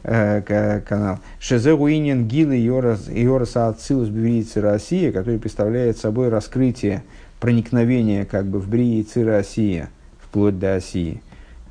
канал. 0.03 1.19
Шезеруинен 1.39 2.27
Гилы 2.27 2.57
Йораса 2.57 3.69
Ацилус 3.69 4.09
Бивриицы 4.09 4.61
Россия, 4.61 5.11
который 5.11 5.39
представляет 5.39 5.97
собой 5.97 6.29
раскрытие 6.29 7.03
проникновения 7.39 8.25
как 8.25 8.45
бы 8.45 8.59
в 8.59 8.69
Бриицы 8.69 9.25
Россия, 9.25 9.89
вплоть 10.21 10.59
до 10.59 10.75
Осии, 10.75 11.21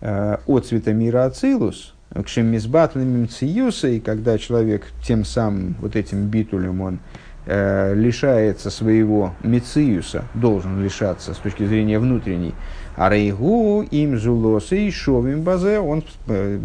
э, 0.01 0.37
от 0.47 0.66
цвета 0.66 0.92
мира 0.92 1.25
Ацилус, 1.25 1.95
к 2.14 2.29
Шемизбатлем 2.29 3.27
Циюса, 3.29 3.88
и 3.88 4.01
когда 4.01 4.37
человек 4.37 4.85
тем 5.03 5.25
самым 5.25 5.77
вот 5.81 5.97
этим 5.97 6.27
битулем 6.27 6.83
он 6.83 6.99
э, 7.47 7.95
лишается 7.95 8.68
своего 8.71 9.35
мециуса, 9.42 10.25
должен 10.35 10.83
лишаться 10.83 11.33
с 11.33 11.38
точки 11.38 11.64
зрения 11.64 11.99
внутренней, 11.99 12.55
а 12.97 13.09
рейгу 13.09 13.83
им 13.83 14.19
зулосы 14.19 14.89
и 14.89 14.91
шовим 14.91 15.43
базе, 15.43 15.79
он 15.79 16.05
э, 16.29 16.59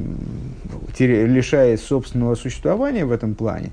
лишает 0.99 1.79
собственного 1.79 2.35
существования 2.35 3.05
в 3.05 3.11
этом 3.11 3.33
плане, 3.33 3.71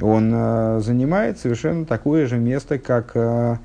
он 0.00 0.32
э, 0.34 0.80
занимает 0.82 1.38
совершенно 1.38 1.84
такое 1.84 2.26
же 2.26 2.38
место, 2.38 2.78
как 2.78 3.12
э, 3.14 3.58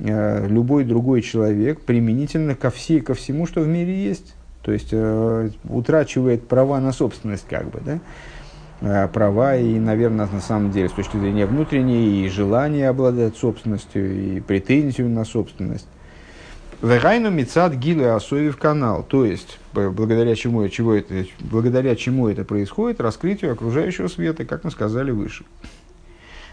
любой 0.00 0.84
другой 0.84 1.22
человек, 1.22 1.80
применительно 1.80 2.54
ко, 2.54 2.70
всей, 2.70 3.00
ко 3.00 3.14
всему, 3.14 3.46
что 3.46 3.60
в 3.60 3.68
мире 3.68 3.94
есть. 3.94 4.34
То 4.62 4.72
есть 4.72 4.92
утрачивает 5.64 6.46
права 6.46 6.78
на 6.78 6.92
собственность, 6.92 7.46
как 7.48 7.70
бы, 7.70 7.80
да? 7.80 9.08
Права 9.08 9.56
и, 9.56 9.78
наверное, 9.78 10.28
на 10.30 10.40
самом 10.42 10.72
деле, 10.72 10.90
с 10.90 10.92
точки 10.92 11.16
зрения 11.16 11.46
внутренней, 11.46 12.26
и 12.26 12.28
желание 12.28 12.90
обладать 12.90 13.36
собственностью, 13.36 14.36
и 14.36 14.40
претензию 14.40 15.08
на 15.08 15.24
собственность. 15.24 15.88
Вегайну 16.80 17.30
мецад 17.30 17.74
гилы 17.74 18.06
асови 18.06 18.50
в 18.50 18.56
канал. 18.56 19.02
То 19.02 19.24
есть, 19.24 19.58
благодаря 19.72 20.34
чему, 20.36 20.68
чего 20.68 20.94
это, 20.94 21.26
благодаря 21.40 21.96
чему 21.96 22.28
это 22.28 22.44
происходит, 22.44 23.00
раскрытию 23.00 23.52
окружающего 23.52 24.08
света, 24.08 24.44
как 24.44 24.64
мы 24.64 24.70
сказали 24.70 25.10
выше. 25.10 25.44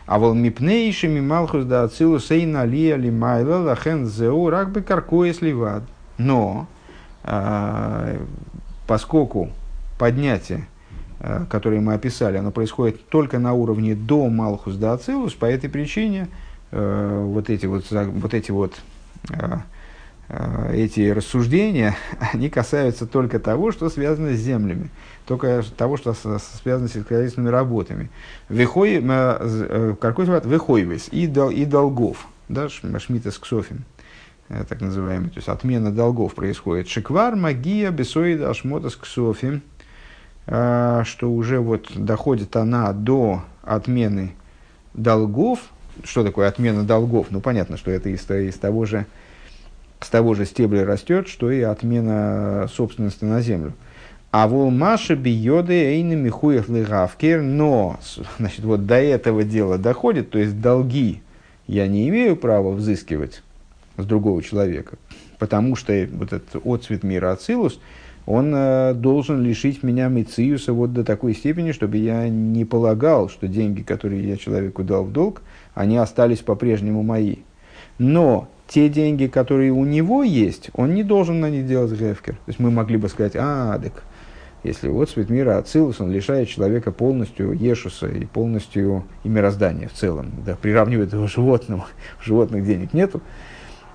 А 0.07 0.19
вол 0.19 0.33
мипнейшими 0.33 1.19
малхус 1.19 1.65
да 1.65 1.83
ацилу 1.83 2.19
сейна 2.19 2.65
лия 2.65 2.95
лимайла 2.95 3.57
лахен 3.57 4.07
зеу 4.07 4.49
ракбы 4.49 4.81
каркоя 4.81 5.33
сливад. 5.33 5.83
Но, 6.17 6.67
а, 7.23 8.15
поскольку 8.87 9.49
поднятие 9.97 10.67
Э, 11.27 11.45
которые 11.49 11.81
мы 11.81 11.95
описали, 11.95 12.37
оно 12.37 12.51
происходит 12.51 13.07
только 13.09 13.39
на 13.39 13.53
уровне 13.53 13.95
до 13.95 14.27
Малхус 14.29 14.75
до 14.75 14.93
Ацилус, 14.93 15.33
по 15.33 15.45
этой 15.45 15.71
причине 15.71 16.27
э, 16.71 17.23
вот 17.25 17.49
эти 17.49 17.65
вот, 17.65 17.85
вот 17.89 18.33
эти 18.35 18.51
вот 18.51 18.75
э, 19.31 19.57
эти 20.71 21.09
рассуждения, 21.09 21.95
они 22.33 22.49
касаются 22.49 23.05
только 23.05 23.39
того, 23.39 23.71
что 23.71 23.89
связано 23.89 24.33
с 24.33 24.39
землями, 24.39 24.89
только 25.27 25.63
того, 25.77 25.97
что 25.97 26.13
связано 26.13 26.87
с 26.87 26.93
сельскохозяйственными 26.93 27.51
работами. 27.51 28.09
Вихой, 28.49 29.01
какой 29.99 30.25
выхойвес 30.25 31.09
и, 31.11 31.27
дол, 31.27 31.49
и 31.49 31.65
долгов, 31.65 32.27
да, 32.49 32.69
шмитес 32.69 33.37
ксофим, 33.37 33.85
так 34.47 34.81
называемый, 34.81 35.29
то 35.29 35.37
есть 35.37 35.47
отмена 35.47 35.91
долгов 35.91 36.33
происходит. 36.33 36.87
Шиквар, 36.87 37.35
магия, 37.35 37.91
бесоида, 37.91 38.49
ашмотас 38.49 38.95
ксофим– 38.95 39.61
а, 40.47 41.03
что 41.05 41.31
уже 41.31 41.59
вот 41.59 41.87
доходит 41.95 42.55
она 42.55 42.93
до 42.93 43.43
отмены 43.63 44.33
долгов. 44.93 45.59
Что 46.03 46.23
такое 46.23 46.47
отмена 46.47 46.83
долгов? 46.83 47.27
Ну, 47.29 47.41
понятно, 47.41 47.77
что 47.77 47.89
это 47.89 48.09
из, 48.09 48.29
из 48.29 48.55
того 48.55 48.85
же, 48.85 49.05
с 50.05 50.09
того 50.09 50.35
же 50.35 50.45
стебля 50.45 50.85
растет, 50.85 51.27
что 51.27 51.49
и 51.49 51.61
отмена 51.61 52.69
собственности 52.71 53.25
на 53.25 53.41
землю. 53.41 53.73
А 54.31 54.47
волмаша 54.47 55.15
биоды 55.15 55.73
эйны 55.73 56.15
михуев 56.15 56.69
лыгавкер, 56.69 57.41
но, 57.41 57.99
значит, 58.37 58.65
вот 58.65 58.85
до 58.85 58.95
этого 58.95 59.43
дела 59.43 59.77
доходит, 59.77 60.29
то 60.29 60.37
есть 60.37 60.61
долги 60.61 61.21
я 61.67 61.87
не 61.87 62.07
имею 62.09 62.35
права 62.35 62.71
взыскивать 62.71 63.41
с 63.97 64.05
другого 64.05 64.43
человека, 64.43 64.97
потому 65.39 65.75
что 65.75 66.07
вот 66.13 66.33
этот 66.33 66.63
отцвет 66.65 67.03
мира 67.03 67.31
Ацилус– 67.31 67.79
он 68.25 68.53
э, 68.55 68.93
должен 68.95 69.41
лишить 69.43 69.83
меня 69.83 70.07
мициуса 70.07 70.73
вот 70.73 70.93
до 70.93 71.03
такой 71.03 71.35
степени, 71.35 71.71
чтобы 71.71 71.97
я 71.97 72.27
не 72.27 72.65
полагал, 72.65 73.29
что 73.29 73.47
деньги, 73.47 73.81
которые 73.81 74.27
я 74.27 74.37
человеку 74.37 74.83
дал 74.83 75.03
в 75.03 75.11
долг, 75.11 75.43
они 75.75 75.97
остались 75.97 76.39
по-прежнему 76.39 77.03
мои. 77.03 77.37
Но 77.99 78.47
те 78.67 78.89
деньги, 78.89 79.27
которые 79.27 79.71
у 79.71 79.85
него 79.85 80.23
есть, 80.23 80.69
он 80.73 80.93
не 80.93 81.03
должен 81.03 81.39
на 81.39 81.49
них 81.49 81.67
делать 81.67 81.91
гефкер. 81.91 82.33
То 82.33 82.47
есть 82.47 82.59
мы 82.59 82.71
могли 82.71 82.97
бы 82.97 83.09
сказать, 83.09 83.33
а, 83.35 83.77
так, 83.79 84.03
если 84.63 84.89
вот 84.89 85.09
свет 85.09 85.29
мира 85.29 85.57
Ацилус, 85.57 86.01
он 86.01 86.11
лишает 86.11 86.49
человека 86.49 86.91
полностью 86.91 87.51
Ешуса 87.51 88.07
и 88.07 88.25
полностью 88.25 89.05
и 89.23 89.29
мироздания 89.29 89.87
в 89.87 89.93
целом, 89.93 90.31
да, 90.45 90.55
приравнивает 90.55 91.13
его 91.13 91.25
к 91.25 91.29
животному, 91.29 91.85
животных 92.23 92.65
денег 92.65 92.93
нету, 92.93 93.21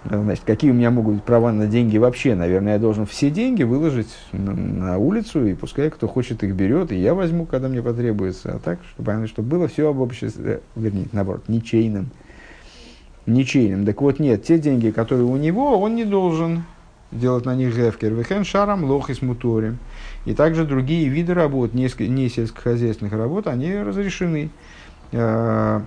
Значит, 0.08 0.44
какие 0.46 0.70
у 0.70 0.74
меня 0.74 0.90
могут 0.90 1.16
быть 1.16 1.24
права 1.24 1.52
на 1.52 1.66
деньги 1.66 1.98
вообще? 1.98 2.34
Наверное, 2.34 2.74
я 2.74 2.78
должен 2.78 3.04
все 3.04 3.30
деньги 3.30 3.64
выложить 3.64 4.08
на, 4.32 4.54
на 4.54 4.98
улицу, 4.98 5.46
и 5.46 5.54
пускай 5.54 5.90
кто 5.90 6.08
хочет 6.08 6.42
их 6.42 6.54
берет, 6.54 6.90
и 6.90 6.96
я 6.96 7.12
возьму, 7.12 7.44
когда 7.44 7.68
мне 7.68 7.82
потребуется. 7.82 8.54
А 8.54 8.58
так, 8.58 8.78
чтобы, 8.94 9.26
чтобы 9.26 9.48
было 9.48 9.68
все 9.68 9.90
об 9.90 10.00
обществе, 10.00 10.62
вернее, 10.74 11.06
наоборот, 11.12 11.48
ничейным. 11.48 12.10
Ничейным. 13.26 13.84
Так 13.84 14.00
вот, 14.00 14.18
нет, 14.18 14.44
те 14.44 14.58
деньги, 14.58 14.90
которые 14.90 15.24
у 15.24 15.36
него, 15.36 15.78
он 15.78 15.94
не 15.94 16.04
должен 16.04 16.64
делать 17.12 17.44
на 17.44 17.54
них 17.54 17.76
гефкер. 17.76 18.12
Вехен 18.12 18.44
шарам 18.44 18.84
лох 18.84 19.10
и 19.10 19.14
смуторим. 19.14 19.78
И 20.24 20.34
также 20.34 20.64
другие 20.64 21.08
виды 21.08 21.34
работ, 21.34 21.74
не, 21.74 21.90
не 22.08 22.28
сельскохозяйственных 22.28 23.12
работ, 23.12 23.46
они 23.46 23.76
разрешены. 23.76 24.50
А, 25.12 25.82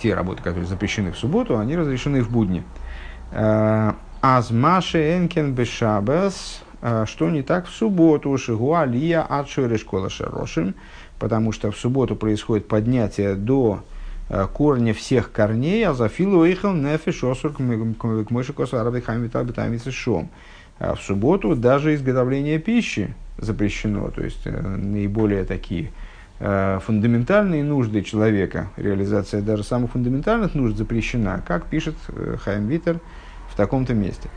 те 0.00 0.14
работы, 0.14 0.42
которые 0.42 0.66
запрещены 0.66 1.12
в 1.12 1.18
субботу, 1.18 1.58
они 1.58 1.76
разрешены 1.76 2.22
в 2.22 2.30
будни. 2.30 2.62
Э, 3.32 3.92
Азмаши 4.20 5.16
энкен 5.16 5.52
бешабас, 5.52 6.62
э, 6.82 7.04
что 7.06 7.30
не 7.30 7.42
так 7.42 7.66
в 7.66 7.70
субботу, 7.70 8.36
шигуалия 8.38 9.20
от 9.20 9.48
шарошим, 9.48 10.74
потому 11.18 11.52
что 11.52 11.70
в 11.70 11.76
субботу 11.76 12.16
происходит 12.16 12.66
поднятие 12.66 13.34
до 13.34 13.80
э, 13.80 13.99
корня 14.52 14.94
всех 14.94 15.32
корней, 15.32 15.86
а 15.86 15.94
за 15.94 16.08
филу 16.08 16.44
ихал 16.44 16.74
нефиш 16.74 17.24
осур 17.24 17.52
к 17.52 18.30
мыши 18.30 18.52
косарабы 18.52 19.02
шом. 19.90 20.30
В 20.78 20.98
субботу 20.98 21.54
даже 21.56 21.94
изготовление 21.94 22.58
пищи 22.58 23.14
запрещено, 23.38 24.10
то 24.10 24.22
есть 24.22 24.46
наиболее 24.46 25.44
такие 25.44 25.90
Э, 26.42 26.78
фундаментальные 26.82 27.62
нужды 27.62 28.00
человека, 28.00 28.70
реализация 28.78 29.42
даже 29.42 29.62
самых 29.62 29.90
фундаментальных 29.90 30.54
нужд 30.54 30.74
запрещена, 30.78 31.44
как 31.46 31.66
пишет 31.66 31.94
э, 32.08 32.36
Хайм 32.42 32.66
Витер 32.66 32.98
в 33.50 33.56
таком-то 33.56 33.92
месте. 33.92 34.30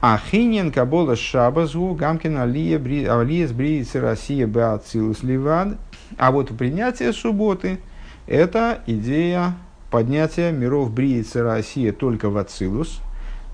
Ахинен 0.00 0.72
кабола 0.72 1.14
шабазу 1.14 1.94
гамкин 1.94 2.36
алия 2.36 2.78
с 3.46 3.52
бриицы 3.52 4.00
Россия 4.00 4.48
беацилус 4.48 5.22
ливад. 5.22 5.78
А 6.18 6.32
вот 6.32 6.48
принятие 6.56 7.12
субботы– 7.12 7.78
это 8.26 8.82
идея 8.86 9.54
поднятия 9.90 10.52
миров 10.52 10.92
бриицы 10.92 11.42
Россия 11.42 11.92
только 11.92 12.28
в 12.30 12.36
Ацилус, 12.36 13.00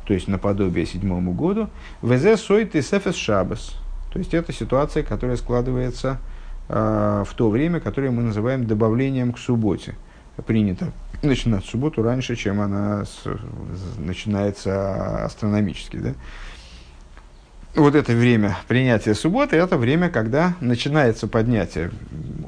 то 0.07 0.15
есть 0.15 0.29
наподобие 0.29 0.87
седьмому 0.87 1.33
году. 1.33 1.69
Везе 2.03 2.37
сойт 2.37 2.75
и 2.75 2.83
сефес 2.83 3.15
шабас. 3.15 3.77
То 4.13 4.19
есть 4.19 4.35
это 4.35 4.53
ситуация, 4.53 5.03
которая 5.03 5.37
складывается– 5.37 6.19
Э, 6.69 7.25
в 7.27 7.35
то 7.35 7.51
время, 7.51 7.81
которое 7.81 8.11
мы 8.11 8.23
называем 8.23 8.67
добавлением 8.67 9.33
к 9.33 9.39
субботе. 9.39 9.95
Принято 10.47 10.93
начинать 11.23 11.67
субботу 11.67 12.03
раньше, 12.03 12.35
чем 12.35 12.61
она 12.63 13.05
с, 13.05 13.25
начинается 13.99 15.25
астрономически. 15.25 15.97
Да? 15.97 16.15
Вот 17.75 17.95
это 17.95 18.13
время 18.13 18.59
принятия 18.69 19.15
субботы, 19.15 19.57
это 19.57 19.79
время, 19.79 20.11
когда 20.11 20.57
начинается 20.61 21.27
поднятие 21.27 21.91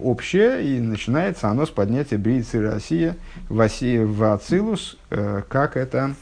общее, 0.03 0.63
и 0.63 0.79
начинается 0.79 1.49
оно 1.49 1.65
с 1.65 1.71
поднятия 1.71 2.19
Бриицы 2.19 2.61
Россия 2.61 3.17
в, 3.49 3.59
Оси, 3.59 4.05
в 4.05 4.23
Ацилус, 4.23 4.99
э, 5.09 5.41
как 5.49 5.79
это, 5.79 6.15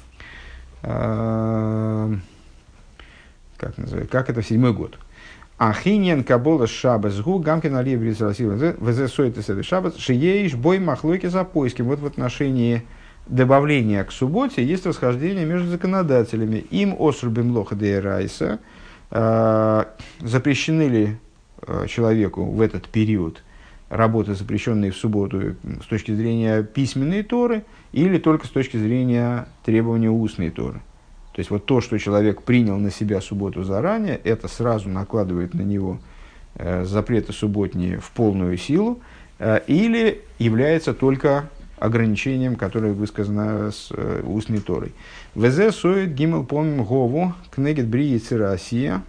э, 0.84 2.14
как, 3.56 3.76
называется, 3.76 4.12
как 4.12 4.30
это 4.30 4.40
в 4.40 4.46
седьмой 4.46 4.72
год. 4.72 4.96
Ахиньян 5.58 6.22
кабола 6.22 6.68
шабас 6.68 7.20
гу 7.20 7.40
гамкин 7.40 7.74
алия 7.74 7.96
везе 7.96 9.08
сойтес 9.08 9.48
это 9.48 9.64
шабас 9.64 9.96
шиеиш 9.96 10.54
бой 10.54 10.78
махлойки 10.78 11.26
за 11.26 11.42
поиски. 11.42 11.82
Вот 11.82 11.98
в 11.98 12.06
отношении 12.06 12.82
добавления 13.26 14.04
к 14.04 14.12
субботе 14.12 14.64
есть 14.64 14.86
расхождение 14.86 15.44
между 15.44 15.70
законодателями. 15.70 16.58
Им 16.70 16.94
осрубим 16.96 17.50
лоха 17.50 17.74
де 17.74 17.98
райса 17.98 18.60
запрещены 20.20 20.88
ли 20.88 21.16
э, 21.66 21.86
человеку 21.86 22.44
в 22.44 22.60
этот 22.60 22.88
период 22.88 23.42
работы, 23.90 24.34
запрещенные 24.34 24.90
в 24.90 24.96
субботу 24.96 25.54
с 25.82 25.86
точки 25.86 26.14
зрения 26.14 26.62
письменной 26.62 27.22
торы 27.22 27.64
или 27.92 28.18
только 28.18 28.46
с 28.46 28.50
точки 28.50 28.78
зрения 28.78 29.46
требования 29.64 30.10
устной 30.10 30.50
торы. 30.50 30.80
То 31.34 31.40
есть 31.40 31.50
вот 31.50 31.66
то, 31.66 31.80
что 31.80 31.98
человек 31.98 32.42
принял 32.42 32.78
на 32.78 32.90
себя 32.90 33.20
субботу 33.20 33.62
заранее, 33.64 34.16
это 34.16 34.48
сразу 34.48 34.88
накладывает 34.88 35.52
на 35.52 35.62
него 35.62 35.98
э, 36.54 36.84
запреты 36.84 37.32
субботние 37.32 37.98
в 38.00 38.10
полную 38.12 38.56
силу, 38.56 39.00
э, 39.38 39.60
или 39.66 40.22
является 40.38 40.94
только 40.94 41.50
ограничением, 41.82 42.54
которое 42.54 42.92
высказано 42.92 43.72
с 43.72 43.88
э, 43.90 44.22
устной 44.24 44.60
торой. 44.60 44.94
ВЗ 45.34 45.74
соет 45.74 46.14
гимел 46.14 46.44
помим 46.44 46.84
гову 46.84 47.34
кнегет 47.50 47.88
бриицы 47.88 48.38
Россия 48.38 49.02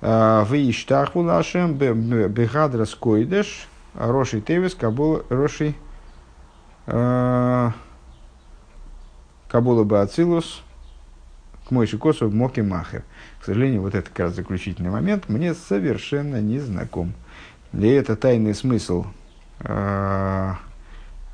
э, 0.00 0.44
в 0.46 0.54
иштахву 0.54 1.22
лашем 1.22 1.74
бегадрас 1.74 2.94
койдеш 2.94 3.68
роши 3.94 4.40
тевес 4.40 4.74
кабул 4.74 5.22
роши 5.28 5.74
Кабула 6.86 7.74
Баацилус 9.84 10.62
к 11.66 11.72
Мойши 11.72 11.98
Косу 11.98 12.30
Моки 12.30 12.60
Махер. 12.60 13.02
К 13.40 13.44
сожалению, 13.44 13.82
вот 13.82 13.96
это 13.96 14.08
как 14.08 14.20
раз 14.20 14.34
заключительный 14.34 14.90
момент 14.90 15.28
мне 15.28 15.52
совершенно 15.52 16.40
не 16.40 16.60
знаком. 16.60 17.12
И 17.72 17.88
это 17.88 18.14
тайный 18.14 18.54
смысл 18.54 19.06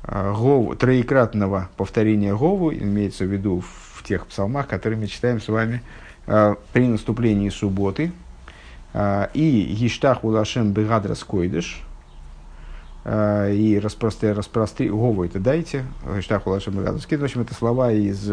Гову, 0.05 0.75
троекратного 0.75 1.69
повторения 1.77 2.35
Гову, 2.35 2.73
имеется 2.73 3.25
в 3.25 3.31
виду 3.31 3.61
в 3.61 4.03
тех 4.03 4.27
псалмах, 4.27 4.67
которые 4.67 4.99
мы 4.99 5.07
читаем 5.07 5.39
с 5.39 5.47
вами 5.47 5.81
при 6.25 6.87
наступлении 6.87 7.49
субботы, 7.49 8.11
и 8.95 9.75
Ештах 9.79 10.23
Улашем 10.23 10.71
Бегадрас 10.73 11.23
Койдыш, 11.23 11.81
и 13.05 13.79
распростри, 13.81 14.31
распростри, 14.31 14.89
Гову 14.89 15.23
это 15.23 15.39
дайте, 15.39 15.85
Ештах 16.17 16.47
Улашем 16.47 16.73
Бегадрас 16.73 17.05
Койдыш, 17.05 17.21
в 17.21 17.25
общем, 17.25 17.41
это 17.41 17.53
слова 17.53 17.91
из 17.91 18.29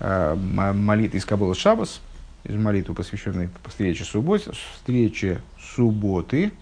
молитвы 0.00 1.18
из 1.18 1.24
Кабула 1.24 1.54
Шабас, 1.56 2.00
из 2.44 2.54
молитвы, 2.54 2.94
посвященной 2.94 3.48
встрече 3.66 4.04
субботы, 4.04 4.52
встрече 4.76 5.40
субботы, 5.74 6.52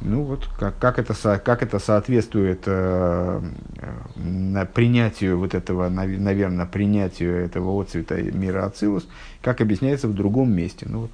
ну 0.00 0.22
вот, 0.22 0.48
как, 0.58 0.78
как, 0.78 0.98
это, 0.98 1.38
как 1.38 1.62
это 1.62 1.78
соответствует 1.78 2.62
э, 2.66 3.42
принятию 4.72 5.38
вот 5.38 5.54
этого, 5.54 5.88
наверное, 5.90 6.66
принятию 6.66 7.44
этого 7.44 7.80
отцвета 7.82 8.20
мира 8.22 8.64
Ацилус, 8.64 9.06
как 9.42 9.60
объясняется 9.60 10.08
в 10.08 10.14
другом 10.14 10.52
месте. 10.52 10.86
Ну 10.88 11.00
вот, 11.02 11.10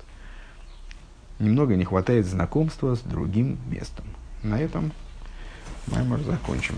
немного 1.41 1.75
не 1.75 1.85
хватает 1.85 2.27
знакомства 2.27 2.95
с 2.95 3.01
другим 3.01 3.59
местом. 3.69 4.05
На 4.43 4.61
этом 4.61 4.93
мы 5.87 6.19
закончим. 6.19 6.77